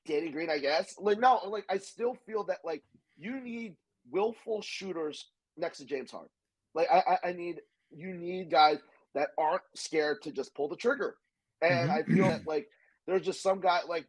[0.05, 0.95] Danny Green, I guess.
[0.99, 2.83] Like no, like I still feel that like
[3.17, 3.75] you need
[4.11, 6.29] willful shooters next to James Harden.
[6.73, 8.79] Like I, I, I need you need guys
[9.13, 11.15] that aren't scared to just pull the trigger.
[11.61, 11.91] And mm-hmm.
[11.91, 12.67] I feel that like
[13.07, 14.05] there's just some guy like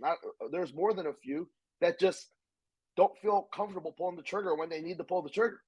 [0.00, 0.16] not
[0.50, 1.48] there's more than a few
[1.80, 2.28] that just
[2.96, 5.60] don't feel comfortable pulling the trigger when they need to pull the trigger.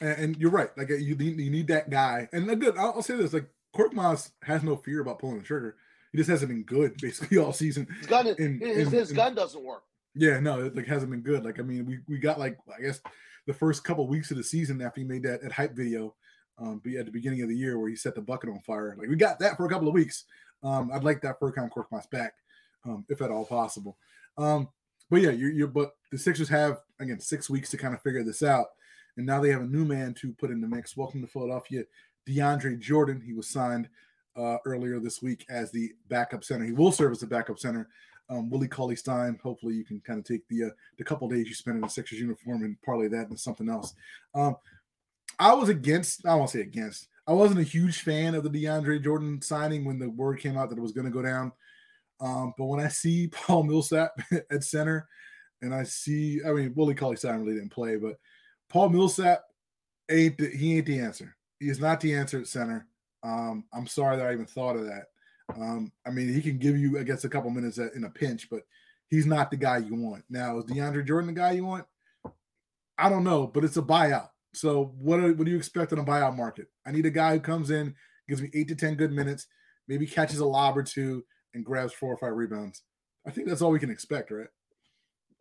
[0.00, 0.70] And, and you're right.
[0.76, 2.28] Like you need, you need that guy.
[2.32, 2.76] And good.
[2.78, 5.76] I'll, I'll say this: like Korkmaz has no fear about pulling the trigger.
[6.14, 7.88] He just hasn't been good basically all season.
[7.98, 9.82] His gun, in, his, in, his gun doesn't work.
[10.14, 11.44] Yeah, no, it like hasn't been good.
[11.44, 13.00] Like I mean, we we got like I guess
[13.48, 16.14] the first couple of weeks of the season after he made that, that hype video,
[16.58, 18.94] um, at the beginning of the year where he set the bucket on fire.
[18.96, 20.24] Like we got that for a couple of weeks.
[20.62, 22.34] Um, I'd like that Furkan Korkmaz back,
[22.84, 23.98] um, if at all possible.
[24.38, 24.68] Um,
[25.10, 28.22] but yeah, you're, you're but the Sixers have again six weeks to kind of figure
[28.22, 28.66] this out,
[29.16, 30.96] and now they have a new man to put in the mix.
[30.96, 31.82] Welcome to Philadelphia,
[32.28, 33.20] DeAndre Jordan.
[33.20, 33.88] He was signed
[34.36, 36.64] uh, earlier this week as the backup center.
[36.64, 37.88] He will serve as the backup center
[38.30, 39.38] um, Willie Cauley Stein.
[39.42, 41.88] Hopefully, you can kind of take the uh, the couple days you spend in the
[41.88, 43.94] Sixers uniform and parlay that into something else.
[44.34, 44.56] Um,
[45.38, 46.26] I was against.
[46.26, 47.08] I won't say against.
[47.26, 50.68] I wasn't a huge fan of the DeAndre Jordan signing when the word came out
[50.68, 51.52] that it was going to go down.
[52.20, 54.12] Um, but when I see Paul Millsap
[54.50, 55.06] at center,
[55.62, 58.16] and I see, I mean, Willie Cauley Stein really didn't play, but
[58.68, 59.42] Paul Millsap
[60.10, 61.34] ain't the, he ain't the answer.
[61.60, 62.86] He is not the answer at center.
[63.24, 65.06] Um, I'm sorry that I even thought of that.
[65.56, 68.48] Um, I mean, he can give you, I guess, a couple minutes in a pinch,
[68.50, 68.62] but
[69.08, 70.24] he's not the guy you want.
[70.28, 71.86] Now, is DeAndre Jordan the guy you want?
[72.98, 74.28] I don't know, but it's a buyout.
[74.52, 76.68] So what are, what do you expect in a buyout market?
[76.86, 77.94] I need a guy who comes in,
[78.28, 79.46] gives me eight to ten good minutes,
[79.88, 82.82] maybe catches a lob or two, and grabs four or five rebounds.
[83.26, 84.48] I think that's all we can expect, right?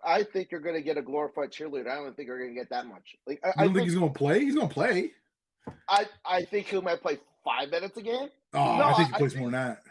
[0.06, 1.88] I think you're going to get a glorified cheerleader.
[1.88, 3.16] I don't think you're going to get that much.
[3.28, 4.40] Like, I, don't think, think he's going to play?
[4.40, 5.12] He's going to play.
[5.88, 8.30] I, I think he might play five minutes a game.
[8.54, 9.84] Oh, No, I think he plays think- more than that.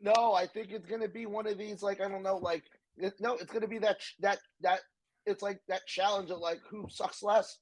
[0.00, 1.82] No, I think it's going to be one of these.
[1.82, 2.36] Like I don't know.
[2.36, 2.62] Like
[2.96, 4.80] it, no, it's going to be that that that.
[5.26, 7.58] It's like that challenge of like who sucks less,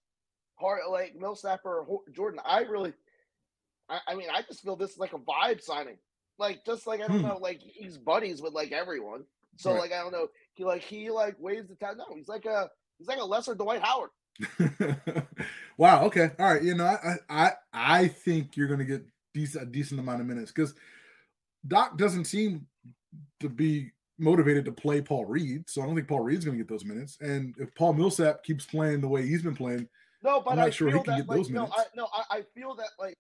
[0.55, 2.39] hard like Millsap or Jordan.
[2.47, 2.93] I really,
[3.89, 5.97] I, I mean, I just feel this is like a vibe signing.
[6.39, 7.27] Like just like I don't Hmm.
[7.29, 9.25] know, like he's buddies with like everyone.
[9.57, 9.81] So Right.
[9.81, 11.97] like I don't know, he like he like waves the town.
[11.97, 12.69] No, he's like a
[12.99, 14.11] he's like a lesser Dwight Howard.
[15.79, 16.05] wow.
[16.05, 16.31] Okay.
[16.39, 16.63] All right.
[16.63, 19.03] You know, I I I think you're going to get
[19.37, 20.75] decent a decent amount of minutes because
[21.67, 22.67] Doc doesn't seem
[23.41, 26.65] to be motivated to play Paul Reed, so I don't think Paul Reed's going to
[26.65, 27.19] get those minutes.
[27.21, 29.89] And if Paul Millsap keeps playing the way he's been playing,
[30.23, 31.77] No, but I'm not I sure he feel can that get like those no, minutes.
[31.79, 33.15] I no, I, I feel that like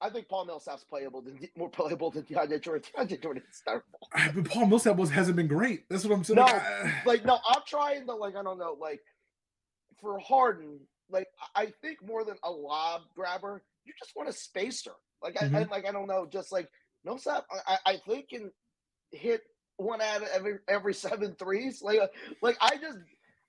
[0.00, 2.82] I think Paul Millsap's playable than more playable than DeAndre Jordan.
[2.98, 4.08] DeAndre Jordan is terrible.
[4.34, 5.88] but Paul Millsap was hasn't been great.
[5.88, 6.36] That's what I'm saying.
[6.36, 9.00] No, Like, Like no, I'm trying to like I don't know like
[10.00, 10.80] for Harden.
[11.10, 14.92] Like I think more than a lob grabber, you just want a spacer.
[15.22, 15.70] Like I, I Mhm.
[15.70, 16.68] like I don't know, just like
[17.04, 17.44] Millsap.
[17.50, 18.50] I, I I think can
[19.10, 19.42] hit
[19.76, 21.82] one out of every every seven threes.
[21.82, 22.08] Like uh,
[22.42, 22.98] like I just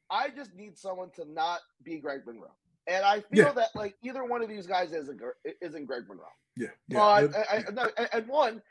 [0.10, 2.52] I just need someone to not be Greg Monroe.
[2.88, 3.52] And I feel Yeah.
[3.54, 5.19] that like either one of these guys isn't
[5.62, 6.26] isn't Greg Monroe.
[6.58, 6.98] yeah, yeah.
[7.00, 8.62] But but- I, I, no, and one,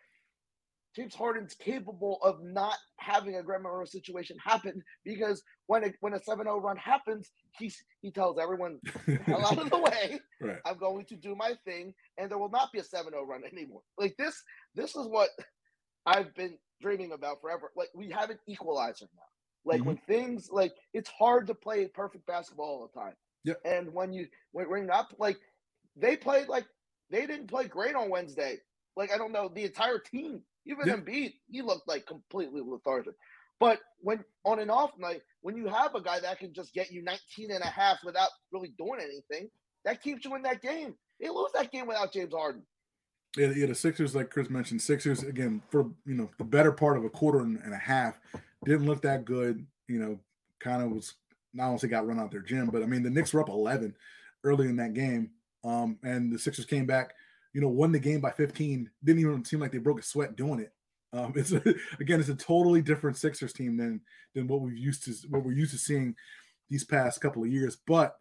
[0.95, 6.13] James Harden's capable of not having a Greg Monroe situation happen because when a, when
[6.15, 8.79] a 7-0 run happens, he's he tells everyone,
[9.25, 10.21] "Hell out of the way!
[10.41, 10.59] right.
[10.67, 13.81] I'm going to do my thing, and there will not be a 7-0 run anymore."
[13.99, 14.43] Like this,
[14.75, 15.31] this is what
[16.05, 17.71] I've been dreaming about forever.
[17.77, 19.23] Like we have an equalizer now.
[19.65, 19.85] Like Mhm.
[19.87, 23.15] when things like it's hard to play perfect basketball all the time.
[23.45, 23.61] Yep.
[23.65, 25.39] And when you when we're not like
[25.97, 26.67] they played like
[27.11, 28.59] they didn't play great on Wednesday.
[28.97, 30.97] Like I don't know the entire team, even Yeah.
[30.97, 33.15] Embiid, he looked like completely lethargic.
[33.59, 36.91] But when on an off night, when you have a guy that can just get
[36.91, 39.49] you 19 and a half without really doing anything,
[39.85, 40.95] that keeps you in that game.
[41.21, 42.63] They lose that game without James Harden.
[43.37, 46.97] Yeah, yeah, the Sixers, like Chris mentioned, Sixers again for you know the better part
[46.97, 48.19] of a quarter and and a half
[48.65, 49.65] didn't look that good.
[49.89, 50.19] You know,
[50.61, 51.15] kind of was
[51.55, 53.95] not only got run out their gym, but I mean the Knicks were up 11
[54.45, 55.31] early in that game,
[55.65, 57.15] um, and the Sixers came back.
[57.53, 58.91] You know, won the game by 15.
[59.05, 60.73] Didn't even seem like they broke a sweat doing it.
[61.13, 61.63] Um, it's a,
[62.01, 64.01] again, it's a totally different Sixers team than
[64.35, 66.15] than what we've used to what we're used to seeing
[66.71, 67.77] these past couple of years.
[67.87, 68.17] But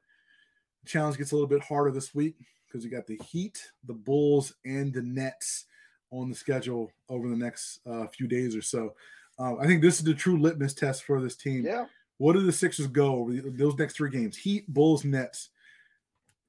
[0.84, 2.36] the challenge gets a little bit harder this week
[2.67, 5.65] because you got the Heat, the Bulls, and the Nets
[6.12, 8.94] on the schedule over the next uh, few days or so.
[9.39, 11.65] Um, I think this is the true litmus test for this team.
[11.65, 11.86] Yeah.
[12.17, 14.38] What do the Sixers go over those next three games?
[14.38, 15.50] Heat, Bulls, Nets.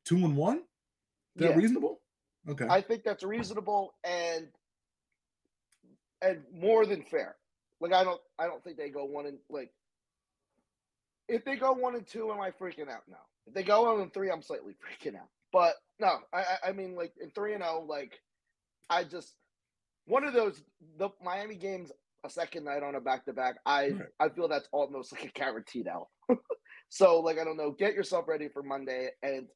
[0.05, 0.59] Two and one?
[0.59, 0.63] Is
[1.37, 1.57] that Yeah.
[1.57, 2.02] reasonable?
[2.49, 2.67] Okay.
[2.69, 4.49] I think that's reasonable and
[6.21, 7.37] and more than fair.
[7.81, 9.71] Like I don't I don't think they go one and like
[11.29, 13.03] if they go one and two, am I freaking out?
[13.09, 13.17] No.
[13.47, 14.75] If they go one and three, I'm slightly
[15.05, 15.29] freaking out.
[15.53, 18.19] But no, I I, mean like in three and oh, like
[18.89, 19.35] I just
[20.07, 20.63] one of those
[20.99, 21.93] the Miami games
[22.25, 23.57] a second night on a back to back.
[23.67, 24.01] I Right.
[24.21, 26.09] I feel that's almost like a guaranteed out.
[26.89, 29.47] so like I don't know, get yourself ready for Monday and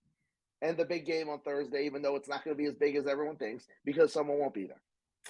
[0.63, 2.97] and the big game on Thursday, even though it's not going to be as big
[2.97, 4.81] as everyone thinks, because someone won't be there.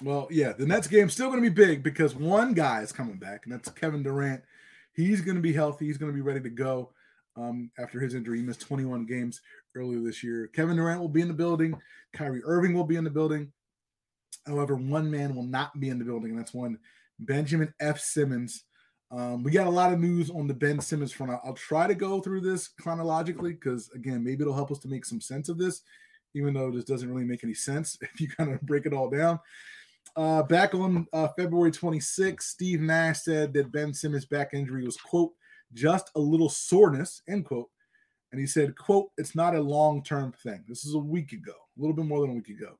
[0.01, 3.17] Well, yeah, the Nets game's still going to be big because one guy is coming
[3.17, 4.43] back, and that's Kevin Durant.
[4.93, 5.85] He's going to be healthy.
[5.85, 6.91] He's going to be ready to go
[7.35, 8.37] um, after his injury.
[8.37, 9.41] He missed 21 games
[9.75, 10.49] earlier this year.
[10.53, 11.79] Kevin Durant will be in the building.
[12.13, 13.51] Kyrie Irving will be in the building.
[14.45, 16.77] However, one man will not be in the building, and that's one
[17.19, 17.99] Benjamin F.
[17.99, 18.63] Simmons.
[19.09, 21.31] Um, we got a lot of news on the Ben Simmons front.
[21.31, 24.89] I'll, I'll try to go through this chronologically because, again, maybe it'll help us to
[24.89, 25.81] make some sense of this,
[26.33, 29.09] even though this doesn't really make any sense if you kind of break it all
[29.09, 29.39] down.
[30.15, 34.97] Uh, back on uh, February 26th, Steve Nash said that Ben Simmons' back injury was,
[34.97, 35.31] quote,
[35.73, 37.69] just a little soreness, end quote.
[38.31, 40.63] And he said, quote, it's not a long term thing.
[40.67, 42.77] This is a week ago, a little bit more than a week ago.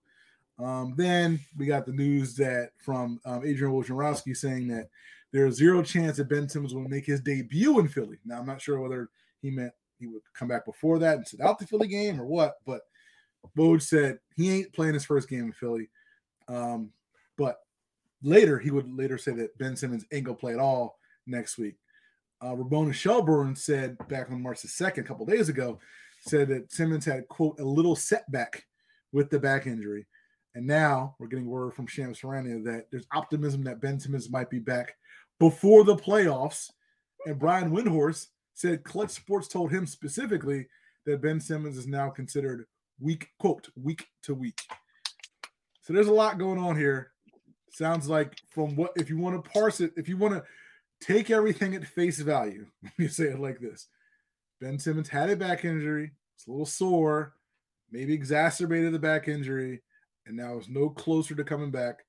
[0.59, 4.89] Um, then we got the news that from um, Adrian Wojnarowski saying that
[5.31, 8.17] there's zero chance that Ben Simmons will make his debut in Philly.
[8.25, 9.09] Now, I'm not sure whether
[9.41, 12.25] he meant he would come back before that and sit out the Philly game or
[12.25, 12.81] what, but
[13.57, 15.89] Woj said he ain't playing his first game in Philly.
[16.47, 16.91] Um,
[17.37, 17.57] but
[18.21, 21.75] later, he would later say that Ben Simmons ain't gonna play at all next week.
[22.43, 25.79] Uh, Ramona Shelburne said back on March the 2nd, a couple days ago,
[26.21, 28.65] said that Simmons had, quote, a little setback
[29.11, 30.05] with the back injury.
[30.57, 34.49] And now we're getting word from Shams Charania that there's optimism that Ben Simmons might
[34.49, 34.95] be back
[35.39, 36.71] before the playoffs.
[37.27, 40.65] And Brian Windhorst said Clutch Sports told him specifically
[41.05, 42.65] that Ben Simmons is now considered
[42.99, 44.59] week, quote, week to week.
[45.81, 47.11] So there's a lot going on here.
[47.69, 50.43] Sounds like from what, if you want to parse it, if you want to
[50.99, 52.65] take everything at face value,
[52.97, 53.89] me say it like this
[54.59, 57.35] Ben Simmons had a back injury, it's a little sore,
[57.91, 59.83] maybe exacerbated the back injury,
[60.27, 62.03] and now is no closer to coming back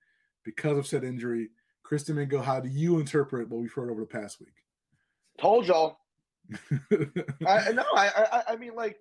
[0.45, 1.51] because of said injury.
[1.83, 4.55] Kristen Mingo, how do you interpret what we've heard over the past week?
[5.41, 5.99] Told y'all.
[7.47, 8.99] I no, I, I I mean like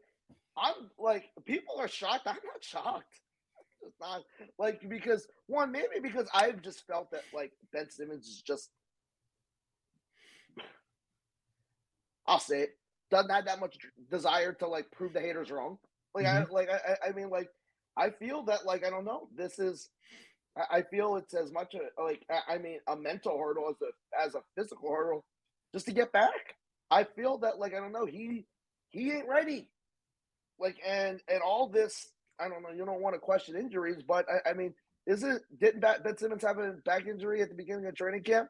[0.57, 2.27] I'm like people are shocked.
[2.27, 3.21] I'm not shocked.
[4.01, 4.23] Not
[4.59, 8.69] like because one maybe because I've just felt that like Ben Simmons is just
[12.25, 12.77] I'll say it
[13.09, 13.77] doesn't have that much
[14.11, 15.77] desire to like prove the haters wrong.
[16.13, 16.51] Like mm-hmm.
[16.51, 17.49] I like I I mean like
[17.97, 19.89] I feel that like I don't know this is
[20.71, 24.35] I feel it's as much a, like I mean a mental hurdle as a as
[24.35, 25.25] a physical hurdle
[25.73, 26.55] just to get back.
[26.89, 28.45] I feel that like I don't know he
[28.89, 29.69] he ain't ready.
[30.59, 34.25] Like and and all this I don't know you don't want to question injuries, but
[34.29, 34.73] I, I mean
[35.05, 38.49] isn't didn't Ben Simmons have a back injury at the beginning of training camp?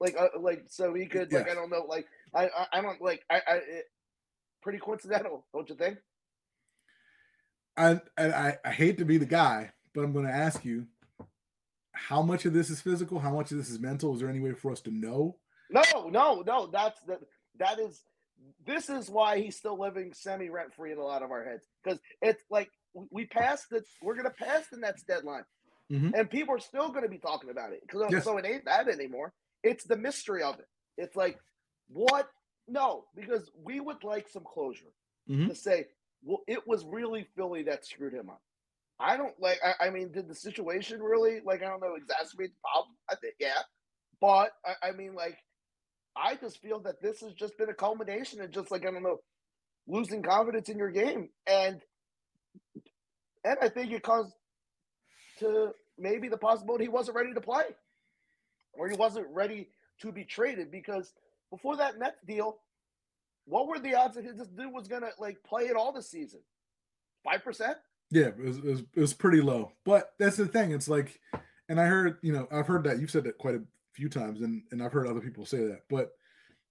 [0.00, 3.00] Like uh, like so he could like I don't know like I I, I don't
[3.00, 3.84] like I I it,
[4.62, 5.98] pretty coincidental, don't you think?
[7.76, 10.86] I, I I hate to be the guy, but I'm going to ask you:
[11.92, 13.18] How much of this is physical?
[13.18, 14.14] How much of this is mental?
[14.14, 15.36] Is there any way for us to know?
[15.70, 16.66] No, no, no.
[16.72, 17.20] That's that.
[17.58, 18.02] That is.
[18.66, 21.66] This is why he's still living semi rent free in a lot of our heads
[21.82, 22.70] because it's like
[23.10, 23.82] we passed the.
[24.02, 25.44] We're going to pass the Nets deadline,
[25.90, 26.14] mm-hmm.
[26.14, 28.24] and people are still going to be talking about it because yes.
[28.24, 29.32] so it ain't that anymore.
[29.62, 30.66] It's the mystery of it.
[30.96, 31.38] It's like
[31.88, 32.28] what?
[32.68, 34.92] No, because we would like some closure
[35.28, 35.48] mm-hmm.
[35.48, 35.86] to say
[36.22, 38.42] well, it was really Philly that screwed him up.
[38.98, 39.58] I don't like.
[39.64, 42.94] I, I, mean, did the situation really like I don't know exacerbate the problem?
[43.08, 43.62] I think yeah,
[44.20, 45.38] but I, I, mean, like,
[46.14, 49.02] I just feel that this has just been a culmination of just like I don't
[49.02, 49.20] know,
[49.88, 51.80] losing confidence in your game, and
[53.44, 54.34] and I think it caused
[55.38, 57.64] to maybe the possibility he wasn't ready to play,
[58.74, 59.68] or he wasn't ready
[60.02, 61.10] to be traded because
[61.50, 62.58] before that Nets deal,
[63.50, 66.40] what were the odds that this dude was gonna like play it all this season?
[67.24, 67.76] Five percent.
[68.10, 69.72] Yeah, it was, it was, it was pretty low.
[69.84, 70.72] But that's the thing.
[70.72, 71.20] It's like,
[71.68, 73.62] and I heard you know I've heard that you've said that quite a
[73.94, 75.80] few times, and and I've heard other people say that.
[75.88, 76.10] But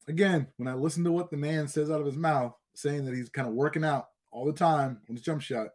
[0.07, 3.13] again, when I listen to what the man says out of his mouth, saying that
[3.13, 5.67] he's kind of working out all the time on his jump shot,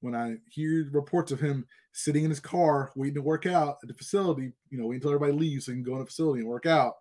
[0.00, 3.88] when I hear reports of him sitting in his car waiting to work out at
[3.88, 6.40] the facility, you know, waiting until everybody leaves so he can go in the facility
[6.40, 6.94] and work out.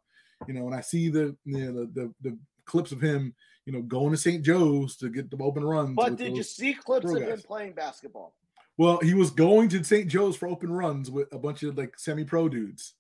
[0.48, 2.40] You know, when I see the you know, the, the the
[2.70, 3.34] clips of him,
[3.66, 4.44] you know, going to St.
[4.44, 5.96] Joe's to get the open runs.
[5.96, 8.34] But did you see clips of him playing basketball?
[8.78, 10.08] Well, he was going to St.
[10.08, 12.94] Joe's for open runs with a bunch of like semi-pro dudes.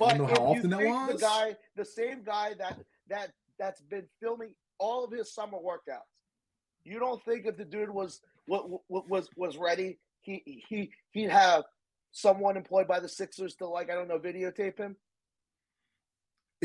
[0.00, 1.20] But I don't know how often that was.
[1.20, 2.78] The guy, the same guy that
[3.08, 6.00] that that's been filming all of his summer workouts.
[6.84, 11.64] You don't think if the dude was what was was ready, he he he'd have
[12.12, 14.96] someone employed by the Sixers to like I don't know videotape him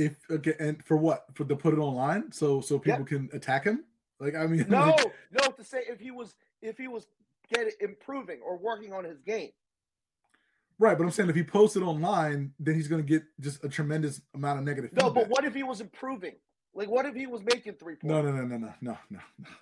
[0.01, 1.25] if okay, and for what?
[1.33, 3.83] For to put it online so so people can attack him?
[4.19, 5.47] Like I mean, no, like, no.
[5.51, 7.07] To say if he was if he was
[7.53, 9.51] get improving or working on his game.
[10.79, 13.63] Right, but I'm saying if he posts it online, then he's going to get just
[13.63, 14.91] a tremendous amount of negative.
[14.93, 15.23] No, feedback.
[15.23, 16.33] but what if he was improving?
[16.73, 18.05] Like, what if he was making three points?
[18.05, 19.19] No, no, no, no, no, no, no,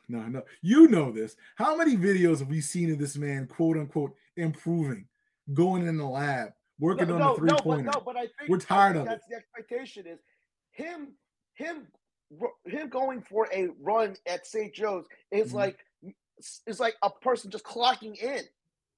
[0.08, 0.44] no, no.
[0.62, 1.36] You know this.
[1.56, 5.08] How many videos have we seen of this man, quote unquote, improving,
[5.54, 7.84] going in the lab, working no, on no, the three pointer.
[7.84, 9.30] No, but, no, but I think we're tired think of that's it.
[9.32, 10.20] the expectation is
[10.72, 11.14] him,
[11.56, 11.88] him,
[12.66, 14.74] him going for a run at St.
[14.74, 15.58] Joe's is mm-hmm.
[15.58, 15.86] like
[16.68, 18.42] is like a person just clocking in.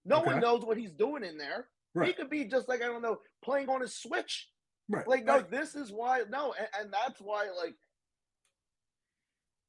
[0.05, 0.34] No okay.
[0.34, 1.67] one knows what he's doing in there.
[1.93, 2.07] Right.
[2.07, 4.47] He could be just like I don't know, playing on his switch.
[4.89, 5.07] Right.
[5.07, 5.51] Like no, right.
[5.51, 7.76] this is why no, and, and that's why like.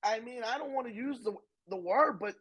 [0.05, 1.34] I mean, I don't want to use the
[1.68, 2.34] the word, but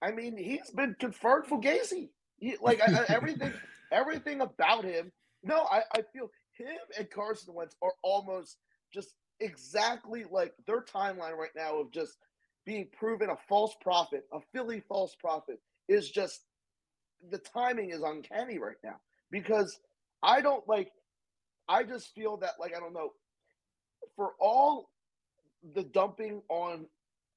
[0.00, 2.10] I mean, he's been confirmed for Gacy.
[2.38, 3.52] He, like I, everything,
[3.92, 5.12] everything about him.
[5.42, 8.56] No, I, I feel him and Carson Wentz are almost
[8.92, 12.16] just exactly like their timeline right now of just
[12.66, 16.40] being proven a false prophet, a Philly false prophet, is just
[17.30, 18.96] the timing is uncanny right now
[19.30, 19.78] because
[20.22, 20.90] I don't like
[21.68, 23.10] I just feel that like I don't know,
[24.16, 24.90] for all
[25.74, 26.86] the dumping on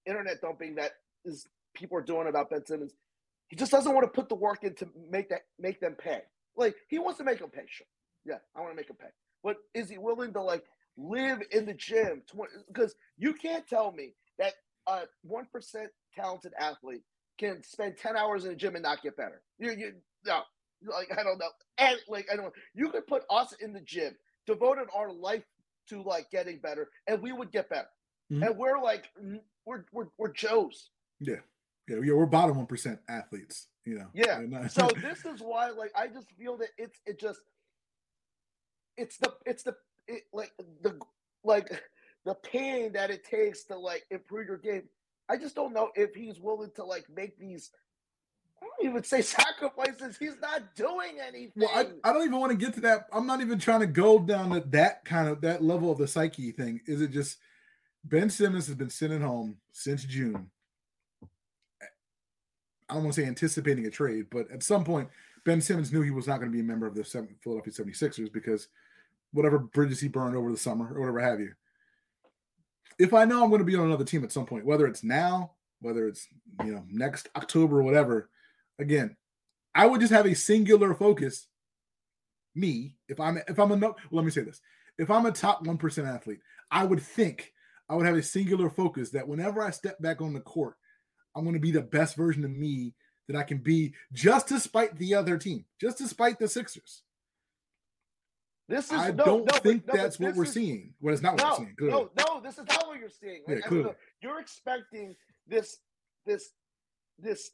[0.05, 0.91] internet dumping that
[1.25, 2.93] is people are doing about Ben Simmons,
[3.47, 6.21] he just doesn't want to put the work in to make that make them pay.
[6.55, 7.63] Like he wants to make them pay.
[7.67, 7.87] Sure,
[8.25, 9.09] yeah, I want to make them pay.
[9.43, 10.63] But is he willing to like
[10.97, 12.23] live in the gym?
[12.67, 14.53] Because you can't tell me that
[14.87, 17.03] a one percent talented athlete
[17.37, 19.41] can spend ten hours in the gym and not get better.
[19.59, 19.93] You, you
[20.25, 20.41] no,
[20.83, 22.53] like I don't know, and like I don't.
[22.73, 24.15] You could put us in the gym,
[24.45, 25.43] devoted our life
[25.89, 27.89] to like getting better, and we would get better.
[28.31, 28.43] Mm-hmm.
[28.43, 29.05] And we're like,
[29.65, 30.89] we're we're we're Joes.
[31.19, 31.35] Yeah,
[31.87, 33.67] yeah, yeah we're bottom one percent athletes.
[33.85, 34.07] You know.
[34.13, 34.67] Yeah.
[34.67, 37.39] so this is why, like, I just feel that it's it just,
[38.97, 39.75] it's the it's the
[40.11, 40.51] it, like
[40.81, 40.99] the
[41.43, 41.71] like
[42.25, 44.83] the pain that it takes to like improve your game.
[45.29, 47.71] I just don't know if he's willing to like make these
[48.61, 50.17] I don't even say sacrifices.
[50.17, 51.51] He's not doing anything.
[51.55, 53.07] Well, I, I don't even want to get to that.
[53.11, 56.07] I'm not even trying to go down to that kind of that level of the
[56.07, 56.81] psyche thing.
[56.85, 57.37] Is it just
[58.03, 60.49] Ben Simmons has been sitting home since June.
[62.89, 65.09] I don't want to say anticipating a trade, but at some point,
[65.45, 68.31] Ben Simmons knew he was not going to be a member of the Philadelphia 76ers
[68.33, 68.67] because
[69.33, 71.53] whatever bridges he burned over the summer or whatever have you.
[72.99, 75.03] If I know I'm going to be on another team at some point, whether it's
[75.03, 76.27] now, whether it's
[76.63, 78.29] you know next October or whatever,
[78.79, 79.15] again,
[79.73, 81.47] I would just have a singular focus.
[82.53, 84.61] Me, if I'm if I'm a no, well, let me say this:
[84.97, 87.53] if I'm a top one percent athlete, I would think
[87.89, 90.75] I would have a singular focus that whenever I step back on the court,
[91.35, 92.93] I'm going to be the best version of me
[93.27, 97.03] that I can be, just despite the other team, just despite the Sixers.
[98.71, 100.93] This is I no, don't no, think no, that's what we're is, seeing.
[101.01, 101.75] Well, it's not no, what we're seeing.
[101.77, 102.07] Clearly.
[102.17, 103.41] No, no, this is not what you're seeing.
[103.47, 103.91] Like, yeah, clearly.
[104.21, 105.15] you're expecting
[105.47, 105.77] this,
[106.25, 106.51] this,
[107.19, 107.51] this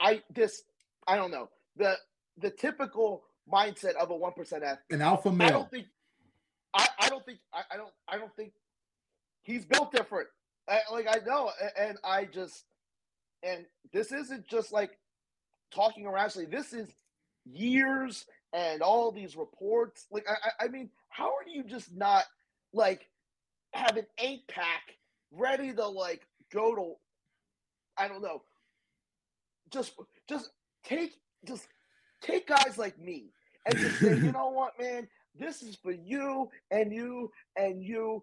[0.00, 0.62] I this
[1.06, 1.96] I don't know the
[2.38, 4.80] the typical mindset of a one percent athlete.
[4.90, 5.48] An alpha male.
[5.48, 5.86] I don't think.
[6.74, 8.52] I, I don't think I, I don't I don't think
[9.42, 10.28] he's built different.
[10.68, 12.64] I, like I know, and I just
[13.42, 14.98] and this isn't just like
[15.70, 16.32] talking around.
[16.50, 16.88] This is
[17.44, 20.06] years and all these reports.
[20.10, 22.24] Like I, I mean, how are you just not
[22.72, 23.06] like
[23.74, 24.96] have an eight pack
[25.30, 26.94] ready to like go to
[27.98, 28.42] I don't know
[29.74, 29.92] just
[30.28, 30.50] just
[30.84, 31.12] take
[31.46, 31.66] just
[32.22, 33.32] take guys like me
[33.66, 38.22] and just say, you know what, man, this is for you and you and you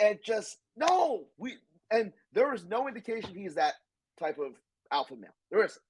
[0.00, 1.54] and just no, we
[1.90, 3.74] and there is no indication he's that
[4.18, 4.54] type of
[4.90, 5.30] alpha male.
[5.50, 5.82] There isn't.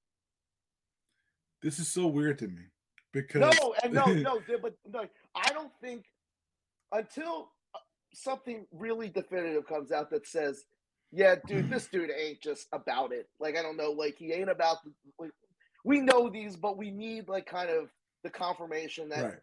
[1.62, 2.64] This is so weird to me
[3.12, 5.04] because no, and no, no, but no,
[5.34, 6.04] I don't think
[6.92, 7.78] until uh,
[8.14, 10.64] something really definitive comes out that says
[11.12, 13.28] yeah, dude, this dude ain't just about it.
[13.40, 14.78] Like, I don't know, like he ain't about.
[14.84, 15.30] The, like,
[15.84, 17.88] we know these, but we need like kind of
[18.24, 19.34] the confirmation that, right.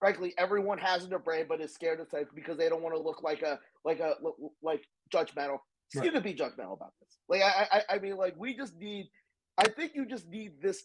[0.00, 2.94] frankly, everyone has in their brain, but is scared to say because they don't want
[2.94, 4.14] to look like a like a
[4.62, 5.58] like judgmental.
[5.92, 6.14] Excuse right.
[6.14, 7.18] to be judgmental about this.
[7.28, 9.08] Like, I, I, I mean, like we just need.
[9.56, 10.82] I think you just need this,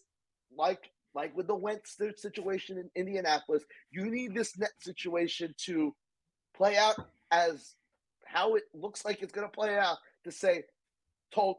[0.56, 5.94] like like with the Wentz situation in Indianapolis, you need this net situation to
[6.56, 6.96] play out
[7.30, 7.74] as
[8.26, 10.62] how it looks like it's going to play out to say,
[11.34, 11.56] told,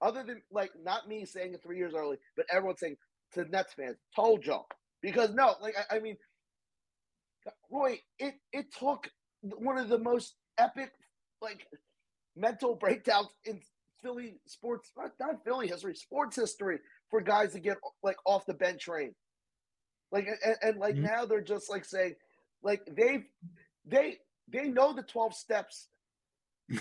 [0.00, 2.96] other than like not me saying it three years early, but everyone saying
[3.34, 4.66] to Nets fans, told y'all.
[5.02, 6.16] Because no, like I, I mean,
[7.70, 9.08] Roy, it it took
[9.42, 10.92] one of the most epic
[11.40, 11.66] like
[12.36, 13.60] mental breakdowns in
[14.02, 16.80] Philly sports, not Philly history, sports history
[17.10, 19.14] for guys to get like off the bench train.
[20.12, 21.04] Like and, and like mm-hmm.
[21.04, 22.14] now they're just like saying,
[22.62, 23.24] like they
[23.84, 25.88] they they know the twelve steps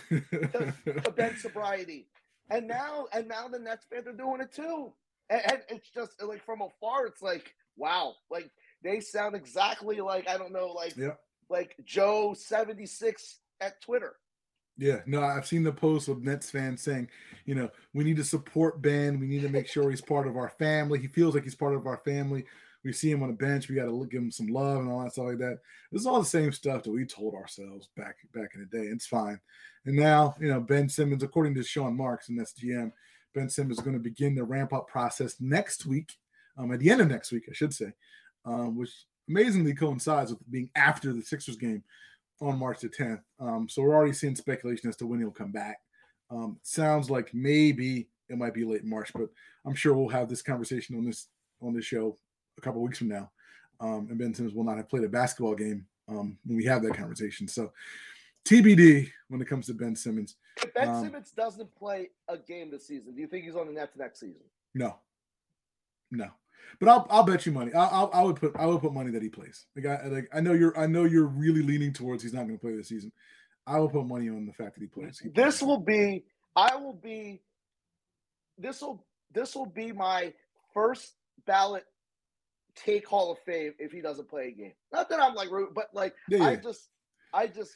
[0.10, 0.74] to,
[1.04, 2.08] to bench sobriety.
[2.50, 4.92] And now, and now the Nets fans are doing it too.
[5.30, 8.50] And, and, it's just like from afar, it's like, wow, like
[8.84, 11.14] they sound exactly like I don't know, like yeah.
[11.50, 14.16] like Joe seventy six at Twitter.
[14.80, 17.10] Yeah, no, I've seen the posts of Nets fans saying,
[17.46, 19.20] you know, we need to support Ben.
[19.20, 21.00] We need to make sure he's part of our family.
[21.00, 22.46] He feels like he's part of our family
[22.84, 23.68] we see him on the bench.
[23.68, 25.60] We got to give him some love and all that stuff like that.
[25.92, 28.86] This is all the same stuff that we told ourselves back back in the day.
[28.86, 29.40] It's fine.
[29.86, 32.92] And now, you know, Ben Simmons, according to Sean Marks and SGM,
[33.34, 36.14] Ben Simmons is going to begin the ramp up process next week,
[36.58, 37.92] um, at the end of next week, I should say,
[38.46, 38.92] um, which
[39.30, 41.84] amazingly coincides with being after the Sixers game
[42.42, 43.22] on March the 10th.
[43.40, 45.80] Um, so we're already seeing speculation as to when he'll come back.
[46.32, 49.30] Um, sounds like maybe it might be late March, but
[49.66, 51.28] I'm sure we'll have this conversation on this
[51.62, 52.18] on this show
[52.58, 53.32] a couple weeks from now,
[53.82, 56.82] um, and Ben Simmons will not have played a basketball game um, when we have
[56.84, 57.48] that conversation.
[57.48, 57.72] So
[58.46, 60.36] TBD when it comes to Ben Simmons.
[60.58, 63.68] If Ben um, Simmons doesn't play a game this season, do you think he's on
[63.68, 64.44] the Nets next season?
[64.74, 64.98] No,
[66.12, 66.30] no.
[66.80, 67.74] But I'll I'll bet you money.
[67.74, 69.66] I I'll, I would put I would put money that he plays.
[69.76, 72.58] Like I like I know you're I know you're really leaning towards he's not going
[72.58, 73.12] to play this season.
[73.68, 75.20] I will put money on the fact that he plays.
[75.20, 75.68] He This plays.
[75.68, 76.26] will be.
[76.56, 77.42] I will be.
[78.58, 79.06] This will.
[79.32, 80.34] This will be my
[80.74, 81.14] first
[81.46, 81.86] ballot
[82.76, 84.74] take Hall of Fame if he doesn't play a game.
[84.92, 86.60] Not that I'm like rude, but like Yeah, I yeah.
[86.62, 86.90] just,
[87.34, 87.74] I just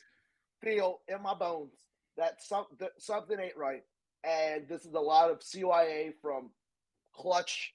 [0.61, 1.73] feel in my bones
[2.17, 3.83] that some that something ain't right,
[4.23, 6.49] and this is a lot of CYA from
[7.13, 7.73] Clutch,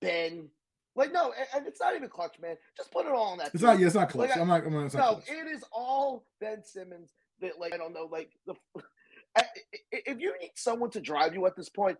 [0.00, 0.48] Ben.
[0.94, 2.56] Like no, and, it's not even Clutch, man.
[2.76, 3.48] Just put it all on that.
[3.48, 3.68] It's team.
[3.68, 3.78] not.
[3.78, 4.30] Yeah, it's not clutch.
[4.30, 4.64] Like I'm not.
[4.64, 4.86] I'm not.
[4.86, 7.12] It's not No, it is all Ben Simmons.
[7.40, 8.54] That like I don't know, like the
[9.92, 11.98] if you need someone to drive you at this point,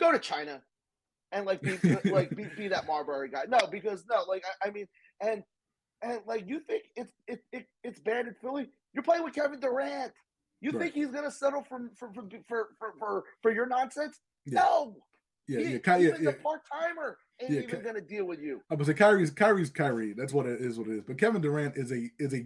[0.00, 0.60] go to China
[1.32, 1.78] and like be
[2.10, 3.44] like be, be that Marbury guy.
[3.48, 4.88] No, because no, like I, I mean,
[5.20, 5.42] and
[6.02, 8.68] and like you think it's it, it it's bad in Philly.
[8.92, 10.12] You're playing with Kevin Durant.
[10.60, 10.82] You Right.
[10.82, 14.18] think he's gonna settle for for for for for, for, for your nonsense?
[14.46, 14.60] Yeah.
[14.60, 14.96] No.
[15.48, 18.40] Yeah, He- yeah, Ky- yeah, the part timer ain't Yeah, even Ky- gonna deal with
[18.40, 18.62] you.
[18.70, 20.12] I would say Kyrie's Kyrie's Kyrie.
[20.14, 20.78] That's what it is.
[20.78, 21.04] What it is.
[21.06, 22.44] But Kevin Durant is a is a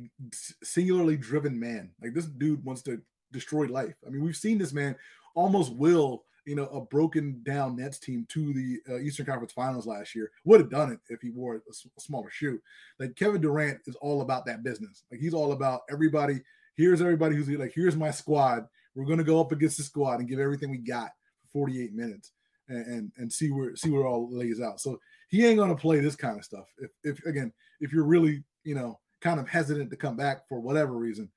[0.62, 1.90] singularly driven man.
[2.02, 3.00] Like this dude wants to
[3.32, 3.94] destroy life.
[4.06, 4.96] I mean, we've seen this man
[5.34, 9.86] almost will you know a broken down Nets team to the uh, Eastern Conference Finals
[9.86, 10.30] last year.
[10.44, 12.60] Would have done it if he wore a, a smaller shoe.
[12.98, 15.04] Like Kevin Durant is all about that business.
[15.10, 16.40] Like he's all about everybody.
[16.76, 18.66] Here's everybody who's like, here's my squad.
[18.94, 21.10] We're gonna go up against the squad and give everything we got
[21.42, 22.32] for 48 minutes
[22.70, 24.80] and and, and see where see where it all lays out.
[24.80, 24.98] So
[25.28, 26.72] he ain't gonna play this kind of stuff.
[26.78, 30.60] If if again, if you're really, you know, kind of hesitant to come back for
[30.60, 31.30] whatever reason,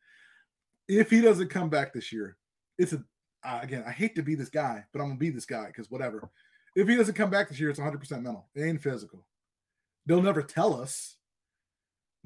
[0.88, 2.38] if he doesn't come back this year,
[2.77, 3.03] it's a
[3.43, 5.89] uh, again, I hate to be this guy, but I'm gonna be this guy because
[5.91, 6.29] whatever.
[6.75, 8.47] If he doesn't come back this year, it's 100 percent mental.
[8.57, 9.27] Ain't physical.
[10.05, 11.17] They'll never tell us,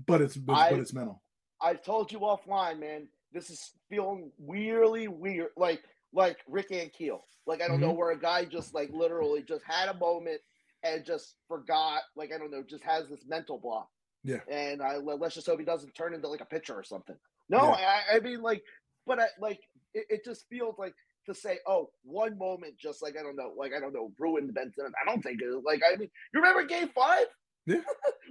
[0.05, 1.21] but it's but, I- but it's mental.
[1.59, 3.07] I've told you offline, man.
[3.33, 5.83] This is feeling weirdly weird, like
[6.17, 7.21] like Rick Ankiel.
[7.45, 7.97] Like I don't know Mhm.
[7.97, 10.41] where a guy just like literally just had a moment
[10.83, 12.01] and just forgot.
[12.15, 13.89] Like I don't know, just has this mental block.
[14.23, 14.41] Yeah.
[14.49, 17.17] And I let- let's just hope he doesn't turn into like a pitcher or something.
[17.49, 18.01] No, Yeah.
[18.11, 18.63] I, I mean like,
[19.05, 19.61] but I like
[19.93, 20.95] it, it just feels like
[21.27, 24.53] to say, oh, one moment just like I don't know, like I don't know, ruined
[24.55, 24.95] Ben Simmons.
[25.01, 25.63] I don't think it.
[25.63, 27.27] Like I mean, you remember Game Five?
[27.67, 27.81] Yeah.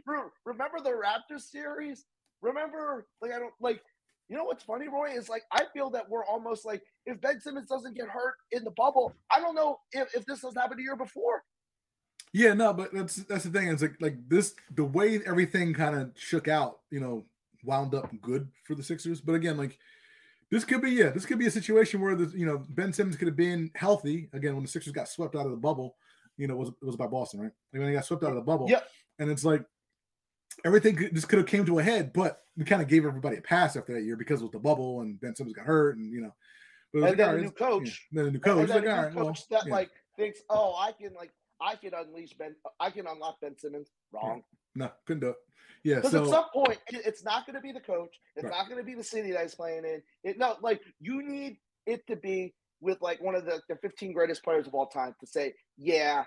[0.45, 2.07] Remember the Raptors series?
[2.43, 3.81] Remember, like I don't like.
[4.29, 5.11] You know what's funny, Roy?
[5.11, 8.65] Is like I feel that we're almost like if Ben Simmons doesn't get hurt in
[8.65, 11.45] the bubble, I don't know if, if this has happened the year before.
[12.33, 13.69] Yeah, no, but that's that's the thing.
[13.69, 17.25] It's like like this the way everything kind of shook out, you know,
[17.63, 19.21] wound up good for the Sixers.
[19.21, 19.79] But again, like
[20.51, 23.17] this could be yeah, this could be a situation where the you know Ben Simmons
[23.17, 25.97] could have been healthy again when the Sixers got swept out of the bubble.
[26.37, 27.53] You know, it was it was by Boston, right?
[27.73, 28.69] Like when they got swept out of the bubble.
[28.69, 28.89] Yep.
[29.19, 29.65] And it's like
[30.65, 33.37] everything could, just could have came to a head, but we kind of gave everybody
[33.37, 35.97] a pass after that year because it was the bubble and Ben Simmons got hurt
[35.97, 36.35] and you know.
[36.93, 37.67] But it was And like, then a new it's- yeah.
[37.69, 38.07] coach.
[38.13, 38.69] Then a new And coach.
[38.69, 39.73] then Like, a new right, well, that yeah.
[39.73, 41.31] like thinks, oh, I can like
[41.61, 43.91] I can unleash Ben, I can unlock Ben Simmons.
[44.13, 44.43] Wrong.
[44.75, 45.37] no, couldn't do it.
[45.85, 45.97] Yeah.
[45.97, 48.15] Because So at some point, it- it's not going to be the coach.
[48.35, 48.51] It's Right.
[48.53, 50.03] not going to be the city that he's playing in.
[50.25, 54.13] It no, like you need it to be with like one of the, the 15
[54.13, 56.25] greatest players of all time to say, yeah,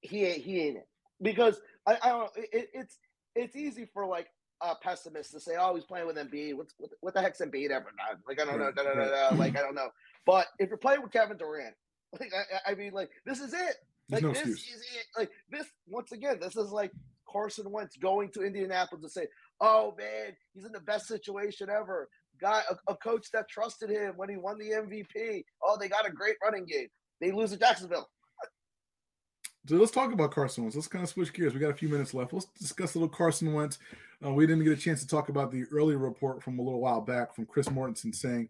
[0.00, 0.88] he ain't he ain't it.
[1.20, 2.98] Because I, I don't it, it's
[3.38, 4.28] it's easy for like
[4.60, 6.54] a pessimist to say, oh, he's playing with Embiid.
[6.54, 8.20] What's what, what the heck's Embiid ever done?
[8.26, 9.88] Like I don't know, da, da, da, like I don't know.
[10.26, 11.74] But if you're playing with Kevin Durant,
[12.20, 13.76] like I, I mean, like this is it.
[14.10, 14.58] Like no this excuse.
[14.58, 15.06] is it.
[15.16, 16.92] Like this once again, this is like
[17.30, 19.26] Carson Wentz going to Indianapolis to say,
[19.60, 22.08] "Oh man, he's in the best situation ever."
[22.40, 25.44] Guy, a, a coach that trusted him when he won the MVP.
[25.62, 26.86] Oh, they got a great running game.
[27.20, 28.08] They lose to Jacksonville.
[29.68, 30.76] So let's talk about Carson Wentz.
[30.76, 31.52] Let's kind of switch gears.
[31.52, 32.32] We got a few minutes left.
[32.32, 33.78] Let's discuss a little Carson Wentz.
[34.24, 36.80] Uh, we didn't get a chance to talk about the earlier report from a little
[36.80, 38.48] while back from Chris Mortensen saying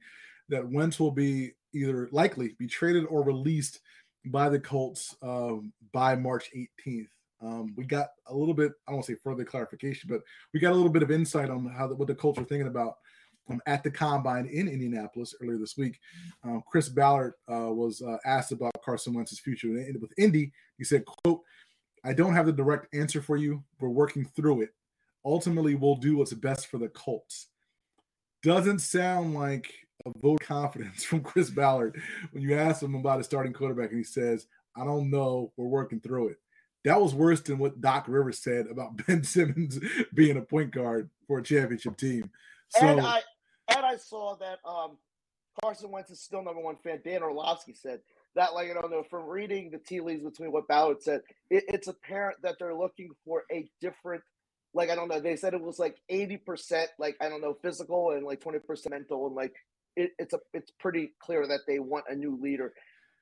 [0.49, 3.81] that Wentz will be either likely be traded or released
[4.27, 7.09] by the Colts um, by March 18th.
[7.43, 10.21] Um, we got a little bit, I to say further clarification, but
[10.55, 12.69] we got a little bit of insight on how the, what the Colts are thinking
[12.69, 12.95] about
[13.51, 15.99] um, at the combine in Indianapolis earlier this week.
[16.45, 19.69] Um, Chris Ballard uh, was uh, asked about Carson Wentz's future
[20.01, 20.51] with Indy.
[20.79, 21.43] He said, "quote
[22.05, 23.63] I don't have the direct answer for you.
[23.81, 24.71] We're working through it.
[25.27, 27.49] Ultimately, we'll do what's best for the Colts."
[28.43, 29.71] Doesn't sound like
[30.07, 33.91] a vote of confidence from Chris Ballard when you ask him about his starting quarterback,
[33.91, 35.53] and he says, "I don't know.
[35.59, 36.39] We're working through it."
[36.85, 39.79] That was worse than what Doc Rivers said about Ben Simmons
[40.15, 42.31] being a point guard for a championship team.
[42.71, 43.21] So, and I
[43.77, 44.97] and I saw that um,
[45.63, 47.01] Carson Wentz is still number one fan.
[47.05, 48.01] Dan Orlovsky said
[48.37, 51.65] that, like I don't know, from reading the tea leaves between what Ballard said, it,
[51.69, 54.23] it's apparent that they're looking for a different.
[54.75, 57.57] Like I don't know, they said it was like eighty percent, like I don't know,
[57.63, 59.55] physical and like twenty percent mental, and like
[59.97, 62.73] it, it's a it's pretty clear that they want a new leader.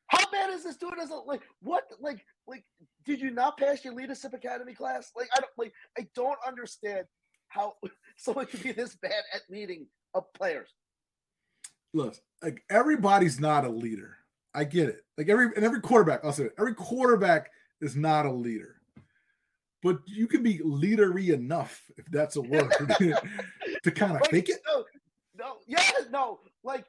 [0.09, 0.93] How bad is this dude?
[1.01, 1.85] As a, like what?
[2.01, 2.65] Like like
[3.05, 5.13] did you not pass your leadership academy class?
[5.17, 7.07] Like I don't like I don't understand
[7.49, 7.75] how
[8.17, 10.69] someone could be this bad at leading of players.
[11.95, 14.19] Look, like everybody's not a leader.
[14.57, 15.05] I get it.
[15.19, 17.51] Like every and every quarterback, I'll say it, every quarterback
[17.81, 18.81] is not a leader.
[19.83, 22.73] But you can be leadery enough, if that's a word,
[23.85, 24.61] to kind of Like, fake it.
[24.67, 24.85] No,
[25.39, 26.41] no, yeah, no.
[26.65, 26.87] Like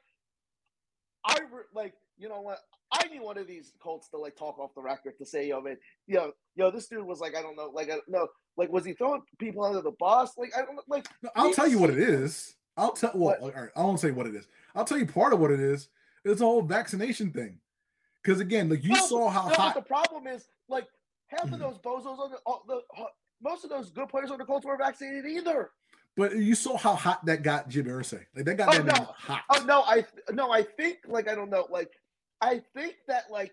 [1.24, 1.38] I
[1.74, 2.58] like you know what?
[2.90, 5.60] I need one of these Colts to like talk off the record to say, yo,
[5.60, 8.84] man, yo, yo, this dude was like, I don't know, like, I know, like, was
[8.84, 10.32] he throwing people under the bus?
[10.38, 12.56] Like, I don't like, No, I'll tell you what it is.
[12.76, 13.10] I'll tell.
[13.14, 13.54] Well, What?
[13.54, 13.70] all right.
[13.76, 14.46] I won't say what it is.
[14.74, 15.88] I'll tell you part of what it is.
[16.28, 17.58] It's a whole vaccination thing.
[18.22, 19.74] Because again, like you No, saw how no, hot.
[19.74, 20.86] the problem is, like,
[21.28, 21.58] half of mm.
[21.58, 22.82] those bozos on the, all the
[23.40, 25.70] most of those good players on the Colts weren't vaccinated either.
[26.16, 28.24] But you saw how hot that got Jim Irsay.
[28.34, 29.04] Like that got Oh, that no.
[29.16, 29.42] hot.
[29.50, 31.92] Oh no, I no, I think like I don't know, like
[32.40, 33.52] I think that like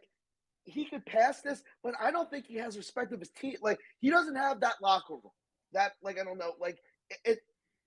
[0.64, 3.58] he could pass this, but I don't think he has respect of his team.
[3.62, 5.32] Like he doesn't have that locker room.
[5.74, 6.80] That like I don't know, like
[7.12, 7.18] it.
[7.24, 7.40] it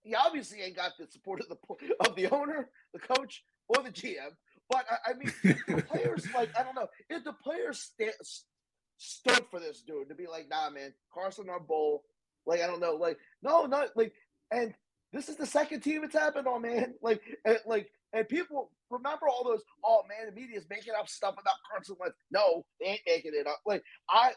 [0.02, 1.56] he obviously ain't got the support of the
[2.08, 4.30] of the owner, the coach, or the GM.
[4.70, 5.32] But I, I mean,
[5.66, 8.24] the players like I don't know if the players sta-
[8.98, 12.04] stood for this dude to be like, nah, man, Carson our bowl.
[12.46, 14.12] Like I don't know, like no, not like,
[14.50, 14.74] and
[15.12, 16.94] this is the second team it's happened on, man.
[17.02, 19.62] Like, and, like, and people remember all those.
[19.84, 22.16] Oh man, the media's making up stuff about Carson Wentz.
[22.30, 23.60] No, they ain't making it up.
[23.66, 24.32] Like I,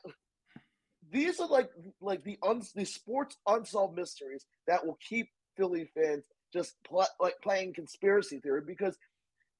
[1.11, 1.69] these are like
[2.01, 6.23] like the uns the sports unsolved mysteries that will keep Philly fans
[6.53, 8.97] just pl- like playing conspiracy theory because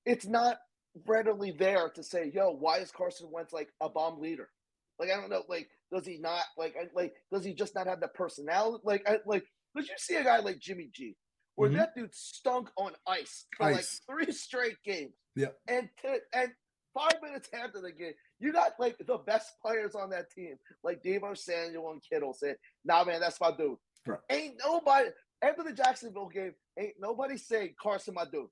[0.06, 0.58] it's not
[1.06, 4.50] readily there to say, yo, why is Carson Wentz like a bomb leader?
[5.00, 8.00] Like I don't know, like does he not like like does he just not have
[8.02, 8.82] the personality?
[8.84, 9.44] Like I, like
[9.76, 11.16] did you see a guy like Jimmy G,
[11.56, 11.78] where Mhm.
[11.78, 15.14] that dude stunk on ice for like three straight games?
[15.36, 16.52] Yeah, And t- and
[16.94, 21.02] five minutes after the game, you got like the best players on that team, like
[21.02, 24.20] Deebo Samuel and Kittle, said, "Nah, man, that's my dude." Right.
[24.30, 25.10] Ain't nobody
[25.42, 26.54] after the Jacksonville game.
[26.78, 28.50] Ain't nobody saying Carson, my dude.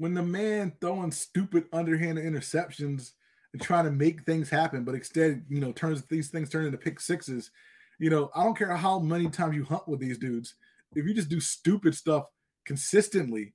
[0.00, 3.12] When the man throwing stupid underhanded interceptions
[3.52, 6.78] and trying to make things happen, but instead, you know, turns these things turn into
[6.78, 7.50] pick sixes.
[7.98, 10.54] You know, I don't care how many times you hunt with these dudes.
[10.96, 12.24] If you just do stupid stuff
[12.64, 13.52] consistently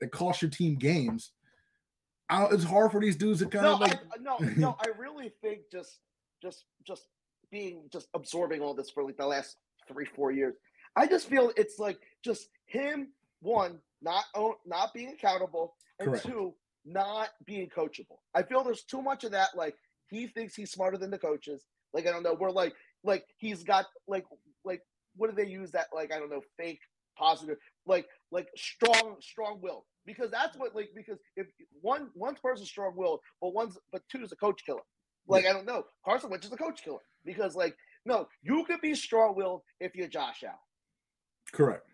[0.00, 1.32] that costs your team games,
[2.30, 3.94] it's hard for these dudes to kind No, of like.
[3.94, 4.76] I, no, no.
[4.80, 5.98] I really think just,
[6.40, 7.08] just, just
[7.50, 9.56] being, just absorbing all this for like the last
[9.88, 10.54] three, four years.
[10.94, 13.08] I just feel it's like just him.
[13.40, 16.26] One, not own, not being accountable, and Correct.
[16.26, 18.18] two, not being coachable.
[18.34, 19.50] I feel there's too much of that.
[19.56, 19.74] Like
[20.08, 21.66] he thinks he's smarter than the coaches.
[21.92, 22.36] Like I don't know.
[22.38, 22.74] We're like,
[23.04, 24.24] like he's got like,
[24.64, 24.82] like
[25.16, 25.86] what do they use that?
[25.94, 26.80] Like I don't know, fake
[27.16, 29.84] positive, like like strong, strong will.
[30.06, 31.46] Because that's what like because if
[31.82, 34.80] one one person's strong will but one's but two is a coach killer.
[35.26, 37.76] Like I don't know, Carson Wentz is a coach killer because like
[38.06, 40.56] no, you could be strong willed if you're Josh Allen.
[41.52, 41.87] Correct.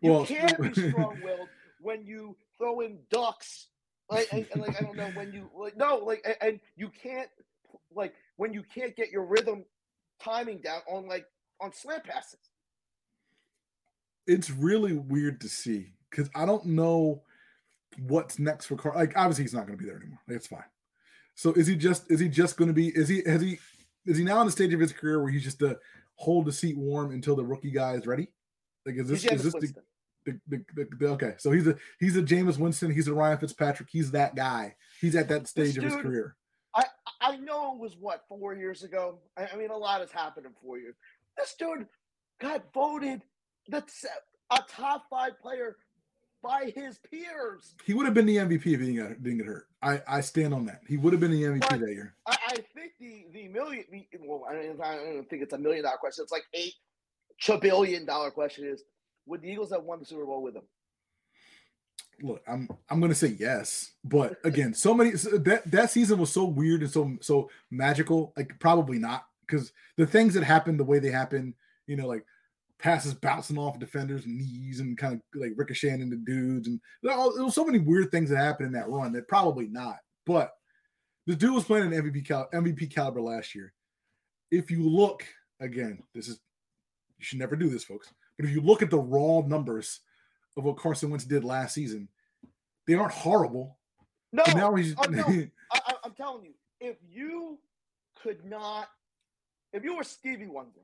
[0.00, 1.48] You Well, can't be strong willed
[1.80, 3.68] when you throw in ducks.
[4.08, 6.88] Like, and, and, like I don't know when you like no like and, and you
[6.88, 7.28] can't
[7.94, 9.64] like when you can't get your rhythm
[10.20, 11.26] timing down on like
[11.60, 12.40] on slant passes.
[14.26, 17.22] it's really weird to see because I don't know
[18.06, 18.94] what's next for Car.
[18.94, 20.20] Like obviously he's not going to be there anymore.
[20.26, 20.64] Like, it's fine.
[21.34, 23.58] So is he just is he just going to be is he has he
[24.06, 25.78] is he now in the stage of his career where he's just to
[26.16, 28.28] hold the seat warm until the rookie guy is ready?
[28.84, 29.74] Like is this is this the.
[30.24, 31.34] The, the, the, the- okay?
[31.38, 32.90] So he's a he's a Jameis Winston.
[32.90, 33.88] He's a Ryan Fitzpatrick.
[33.90, 34.74] He's that guy.
[35.00, 36.36] He's at that stage of his dude- career.
[37.22, 39.18] I know it was what four years ago.
[39.36, 40.94] I, I mean, a lot has happened in four years.
[41.36, 41.86] This dude
[42.40, 43.20] got voted
[43.68, 44.06] that's
[44.50, 45.76] a top five player
[46.42, 47.74] by his peers.
[47.84, 49.66] He would have been the MVP if he didn't get, didn't get hurt.
[49.82, 50.80] I I stand on that.
[50.88, 52.14] He would have been the MVP But- that year.
[52.26, 53.84] I, I think the the million.
[53.90, 56.22] The, well, I don't, I don't think it's a million dollar question.
[56.22, 56.72] It's like eight
[57.38, 58.64] trillion dollar question.
[58.66, 58.82] Is
[59.30, 60.62] would the Eagles have won the Super Bowl with him?
[62.22, 66.44] look, I'm I'm gonna say yes, but again, so many that that season was so
[66.44, 68.32] weird and so so magical.
[68.36, 71.54] Like probably not because the things that happened the way they happened,
[71.86, 72.24] you know, like
[72.78, 77.44] passes bouncing off defenders' knees and kind of like ricocheting into dudes, and there there
[77.44, 79.96] was so many weird things that happened in that run that probably not.
[80.26, 80.52] But
[81.26, 83.72] the dude was playing an MVP cal- MVP caliber last year.
[84.50, 85.24] If you look
[85.60, 86.40] again, this is
[87.18, 88.12] you should never do this, folks.
[88.44, 90.00] If you look at the raw numbers
[90.56, 92.08] of what Carson Wentz did last season,
[92.86, 93.78] they aren't horrible.
[94.32, 95.22] No, now he's oh, no.
[95.72, 97.58] I, I, I'm telling you, if you
[98.22, 98.88] could not,
[99.72, 100.80] if you were Stevie Wonder,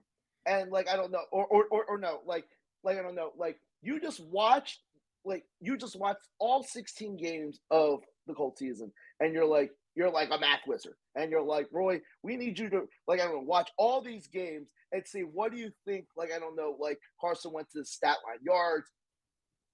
[0.46, 2.46] and like I don't know, or or or, or no, like
[2.82, 4.80] like I don't know, like you just watched,
[5.24, 10.10] like you just watched all 16 games of the Colt season, and you're like, you're
[10.10, 13.34] like a math wizard, and you're like Roy, we need you to like I don't
[13.36, 16.06] know, watch all these games and see what do you think?
[16.16, 18.86] Like I don't know, like Carson went to the stat line, yards,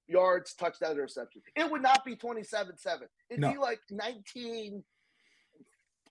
[0.06, 1.42] yards, touchdown, interception.
[1.56, 3.08] It would not be 27-7.
[3.30, 3.52] It'd No.
[3.52, 4.82] be like 19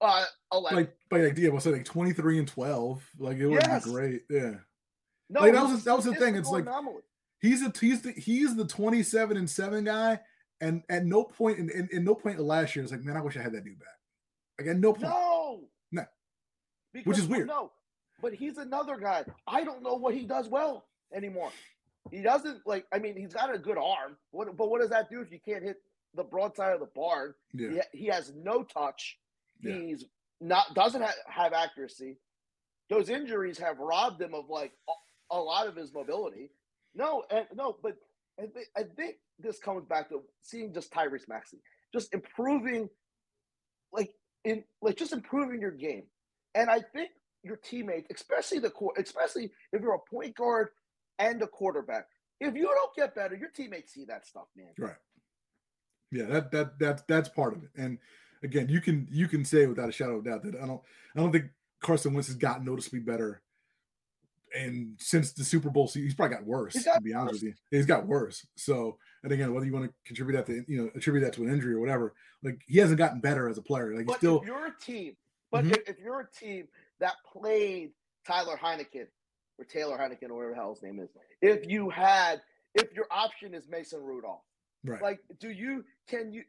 [0.02, 0.76] uh 11.
[0.78, 3.08] Like, like, like yeah, we'll say like 23 and 12.
[3.20, 3.86] Like, it would Yes.
[3.86, 4.22] be great.
[4.30, 4.56] Yeah.
[5.30, 7.04] no, like, that was- that was the thing, it's like- anomaly.
[7.40, 10.20] He's a he's the he's the 27 and 7 guy.
[10.60, 13.18] And at no point in, in, in no point in last year, it's like, man,
[13.18, 13.88] I wish I had that dude back.
[14.68, 15.04] At no point.
[15.04, 15.62] No.
[15.92, 16.04] No.
[16.94, 17.48] Because, is weird.
[17.48, 17.72] No,
[18.22, 19.24] but he's another guy.
[19.48, 21.52] I don't know what he does well anymore.
[22.10, 22.86] He doesn't like.
[22.92, 24.18] I mean, he's got a good arm.
[24.32, 25.78] What, but what does that do if you can't hit
[26.16, 27.34] the broadside of the barn?
[27.54, 27.82] Yeah.
[27.92, 29.18] He, he has no touch.
[29.62, 29.76] Yeah.
[29.76, 30.06] He's
[30.40, 32.18] not doesn't ha- have accuracy.
[32.90, 36.50] Those injuries have robbed him of like a, a lot of his mobility.
[36.94, 37.96] No, and no, but
[38.40, 41.60] I think I think this comes back to seeing just Tyrese Maxey,
[41.94, 42.90] just improving,
[43.94, 44.12] like
[44.46, 46.04] in like just improving your game,
[46.56, 47.12] and I think
[47.44, 50.70] your teammates, especially the core, especially if you're a point guard
[51.20, 52.08] and a quarterback,
[52.40, 54.70] if you don't get better, your teammates see that stuff, man.
[54.78, 54.96] Right.
[56.12, 57.70] Yeah, that that that that's part of it.
[57.78, 57.98] And
[58.44, 60.82] again, you can you can say without a shadow of doubt that I don't
[61.16, 61.46] I don't think
[61.82, 63.42] Carson Wentz has gotten noticeably better.
[64.54, 66.74] And since the Super Bowl season, he's probably got worse.
[66.74, 68.46] He's got to be honest with you, he's got worse.
[68.56, 71.44] So, and again, whether you want to contribute that to you know attribute that to
[71.44, 72.14] an injury or whatever,
[72.44, 73.92] like he hasn't gotten better as a player.
[73.92, 75.16] Like he's But still if you're a team,
[75.52, 75.72] but Mhm.
[75.72, 76.68] if, if you're a team
[77.00, 77.92] that played
[78.26, 79.08] Tyler Heineken
[79.58, 81.10] or Taylor Heineken or whatever the hell his name is,
[81.42, 82.42] if you had,
[82.76, 84.44] if your option is Mason Rudolph,
[84.84, 85.02] right.
[85.02, 86.44] like, do you can you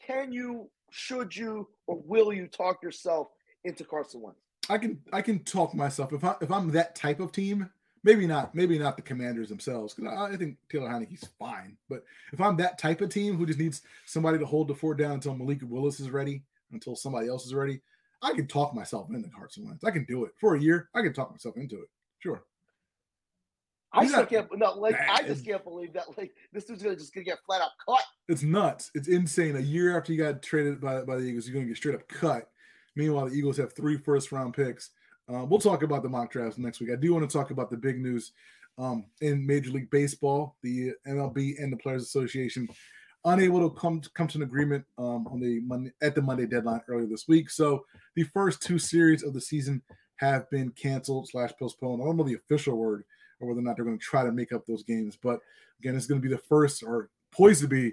[0.00, 3.28] can you should you or will you talk yourself
[3.64, 4.40] into Carson Wentz?
[4.70, 7.70] I can I can talk myself if I if I'm that type of team.
[8.04, 11.76] Maybe not maybe not the Commanders themselves because I, I think Taylor Heineke's fine.
[11.88, 14.98] But if I'm that type of team who just needs somebody to hold the fort
[14.98, 16.42] down until Malik Willis is ready,
[16.72, 17.80] until somebody else is ready,
[18.22, 19.84] I can talk myself into Carson Wentz.
[19.84, 20.88] I can do it for a year.
[20.94, 21.88] I can talk myself into it.
[22.20, 22.42] Sure.
[23.92, 24.58] I He's still not can't.
[24.58, 26.06] No, like I just can't believe that.
[26.16, 28.04] Like this dude's gonna just gonna get flat out cut.
[28.28, 28.90] It's nuts.
[28.94, 29.56] It's insane.
[29.56, 31.94] A year after you got traded by, by the Eagles, you're going to get straight
[31.94, 32.50] up cut.
[32.94, 34.90] Meanwhile, the Eagles have three first round picks.
[35.32, 36.90] Uh, we'll talk about the mock drafts next week.
[36.90, 38.32] I do want to talk about the big news
[38.78, 40.56] um, in Major League Baseball.
[40.62, 42.68] The MLB and the Players Association
[43.24, 46.80] unable to come come to an agreement um, on the Monday, at the Monday deadline
[46.88, 47.50] earlier this week.
[47.50, 49.82] So the first two series of the season
[50.16, 52.00] have been canceled slash postponed.
[52.00, 53.04] I don't know the official word
[53.40, 55.16] or whether or not they're going to try to make up those games.
[55.20, 55.40] But
[55.80, 57.92] again, it's going to be the first or poised to be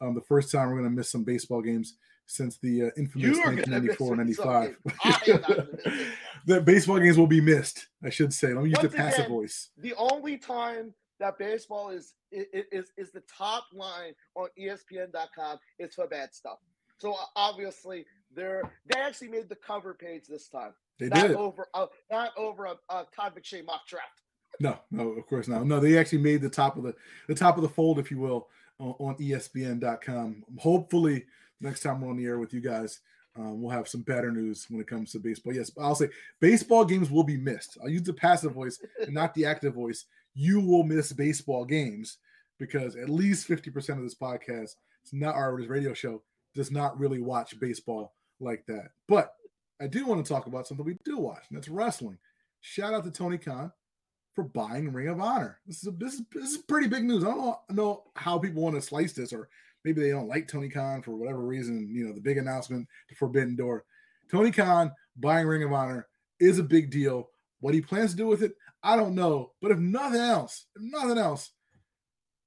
[0.00, 1.96] um, the first time we're going to miss some baseball games
[2.30, 4.76] since the uh, infamous You are gonna miss 1994 it,
[5.24, 6.16] so 95.
[6.48, 6.66] I am not gonna miss it.
[6.66, 8.52] the baseball games will be missed, I should say.
[8.54, 9.68] Let me use Once the passive again, voice.
[9.78, 16.06] the only time that baseball is is is the top line on ESPN.com is for
[16.06, 16.58] bad stuff.
[16.98, 21.36] So obviously they're they actually made the cover page this time, They not did.
[21.36, 24.22] over uh, not over a, a Todd McShay mock draft.
[24.60, 25.66] No, no, of course not.
[25.66, 26.94] No, they actually made the top of the
[27.28, 30.44] the top of the fold, if you will, on, on ESPN.com.
[30.58, 31.24] Hopefully,
[31.60, 33.00] next time we're on the air with you guys,
[33.36, 35.54] um, we'll have some better news when it comes to baseball.
[35.54, 36.08] Yes, I'll say
[36.40, 37.78] baseball games will be missed.
[37.82, 40.06] I'll use the passive voice and not the active voice.
[40.34, 42.18] You will miss baseball games
[42.58, 46.22] because at least 50% of this podcast, it's not our radio show,
[46.54, 48.90] does not really watch baseball like that.
[49.08, 49.34] But
[49.80, 52.18] I do want to talk about something we do watch, and that's wrestling.
[52.60, 53.72] Shout out to Tony Khan
[54.34, 55.58] for buying Ring of Honor.
[55.66, 57.24] This is a, this is this is pretty big news.
[57.24, 59.48] I don't know, know how people want to slice this, or
[59.84, 61.88] maybe they don't like Tony Khan for whatever reason.
[61.90, 63.84] You know, the big announcement, the Forbidden Door.
[64.30, 66.06] Tony Khan buying Ring of Honor
[66.38, 67.28] is a big deal.
[67.60, 68.52] What he plans to do with it,
[68.82, 69.52] I don't know.
[69.60, 71.50] But if nothing else, if nothing else,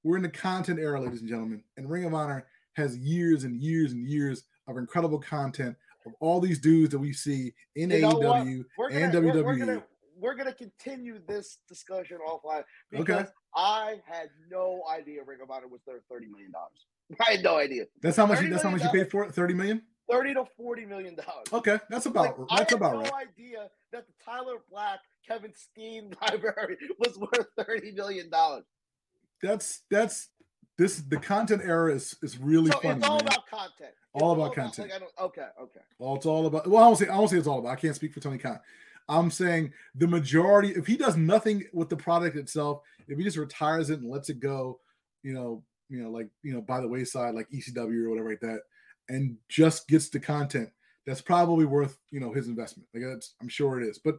[0.04, 3.62] we're in the content era, ladies and gentlemen, and Ring of Honor has years and
[3.62, 5.76] years and years of incredible content
[6.06, 7.98] of all these dudes that we see in You?
[7.98, 9.44] AEW We're and we're- WWE.
[9.46, 9.84] We're, gonna
[10.20, 13.30] we're gonna continue this discussion offline because Okay.
[13.56, 16.86] I had no idea Ring of Honor was there thirty million dollars.
[17.28, 17.86] I had no idea.
[18.02, 18.42] That's how much.
[18.42, 19.34] You, that's how much you paid for it.
[19.34, 19.82] Thirty million.
[20.10, 21.48] Thirty to forty million dollars.
[21.52, 23.28] Okay, that's about Like, that's I had about no right.
[23.38, 28.66] idea that the Tyler Black Kevin Steen library was worth thirty million dollars.
[29.42, 30.30] That's that's
[30.78, 32.98] this the content era is is really So funny.
[33.00, 33.28] it's all man.
[33.28, 33.92] about content.
[34.14, 34.92] All It's about content.
[34.92, 35.80] like, I okay, okay.
[36.00, 36.68] Well, it's all about.
[36.68, 37.70] Well, I don't say I don't say it's all about.
[37.72, 38.60] I can't speak for Tony Khan.
[39.10, 40.70] I'm saying the majority.
[40.70, 44.30] If he does nothing with the product itself, if he just retires it and lets
[44.30, 44.80] it go,
[45.24, 48.40] you know, you know, like you know, by the wayside, like ECW or whatever like
[48.42, 48.62] that,
[49.10, 50.70] and just gets the content,
[51.06, 52.88] that's probably worth you know his investment.
[52.94, 54.00] Like that's, I'm sure it is.
[54.00, 54.16] But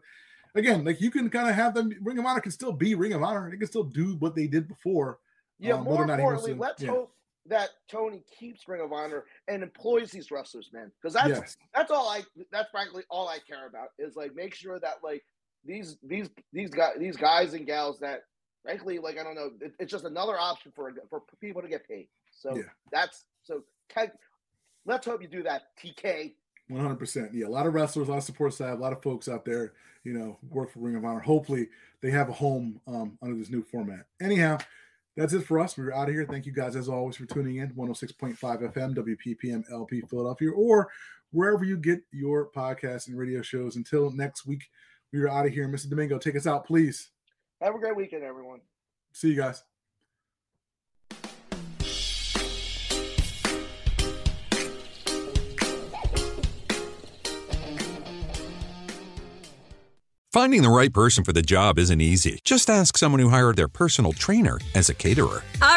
[0.54, 1.90] again, like you can kind of have them.
[2.02, 3.50] Ring of Honor can still be Ring of Honor.
[3.50, 5.18] They can still do what they did before.
[5.58, 6.90] Yeah, Um, more whether or not he wants importantly, to- let's yeah.
[6.90, 7.14] hope
[7.46, 10.90] that Tony keeps Ring of Honor and employs these wrestlers, man.
[11.02, 11.56] Because that's Yes.
[11.74, 12.22] that's all I
[12.52, 15.22] that's frankly all I care about is like make sure that like
[15.64, 18.20] these these these guys these guys and gals that
[18.64, 21.86] frankly like I don't know it, it's just another option for for people to get
[21.86, 22.08] paid.
[22.32, 22.62] So Yeah.
[22.90, 23.62] that's so
[24.86, 26.34] let's hope you do that, TK.
[26.68, 27.34] One hundred percent.
[27.34, 29.44] Yeah, a lot of wrestlers, a lot of support staff, a lot of folks out
[29.44, 31.20] there, you know, work for Ring of Honor.
[31.20, 31.68] Hopefully,
[32.00, 34.06] they have a home um, under this new format.
[34.22, 34.56] Anyhow,
[35.14, 35.76] that's it for us.
[35.76, 36.24] We're out of here.
[36.24, 37.68] Thank you guys as always for tuning in.
[37.74, 40.90] One hundred six point five FM, WPPM LP Philadelphia, or
[41.32, 43.76] wherever you get your podcasts and radio shows.
[43.76, 44.64] Until next week,
[45.12, 45.68] we are out of here.
[45.68, 45.90] Mr.
[45.90, 47.10] Domingo, take us out, please.
[47.61, 48.61] Have a great weekend, everyone.
[49.12, 49.62] See you guys.
[60.32, 62.40] Finding the right person for the job isn't easy.
[62.42, 65.42] Just ask someone who hired their personal trainer as a caterer.
[65.62, 65.73] All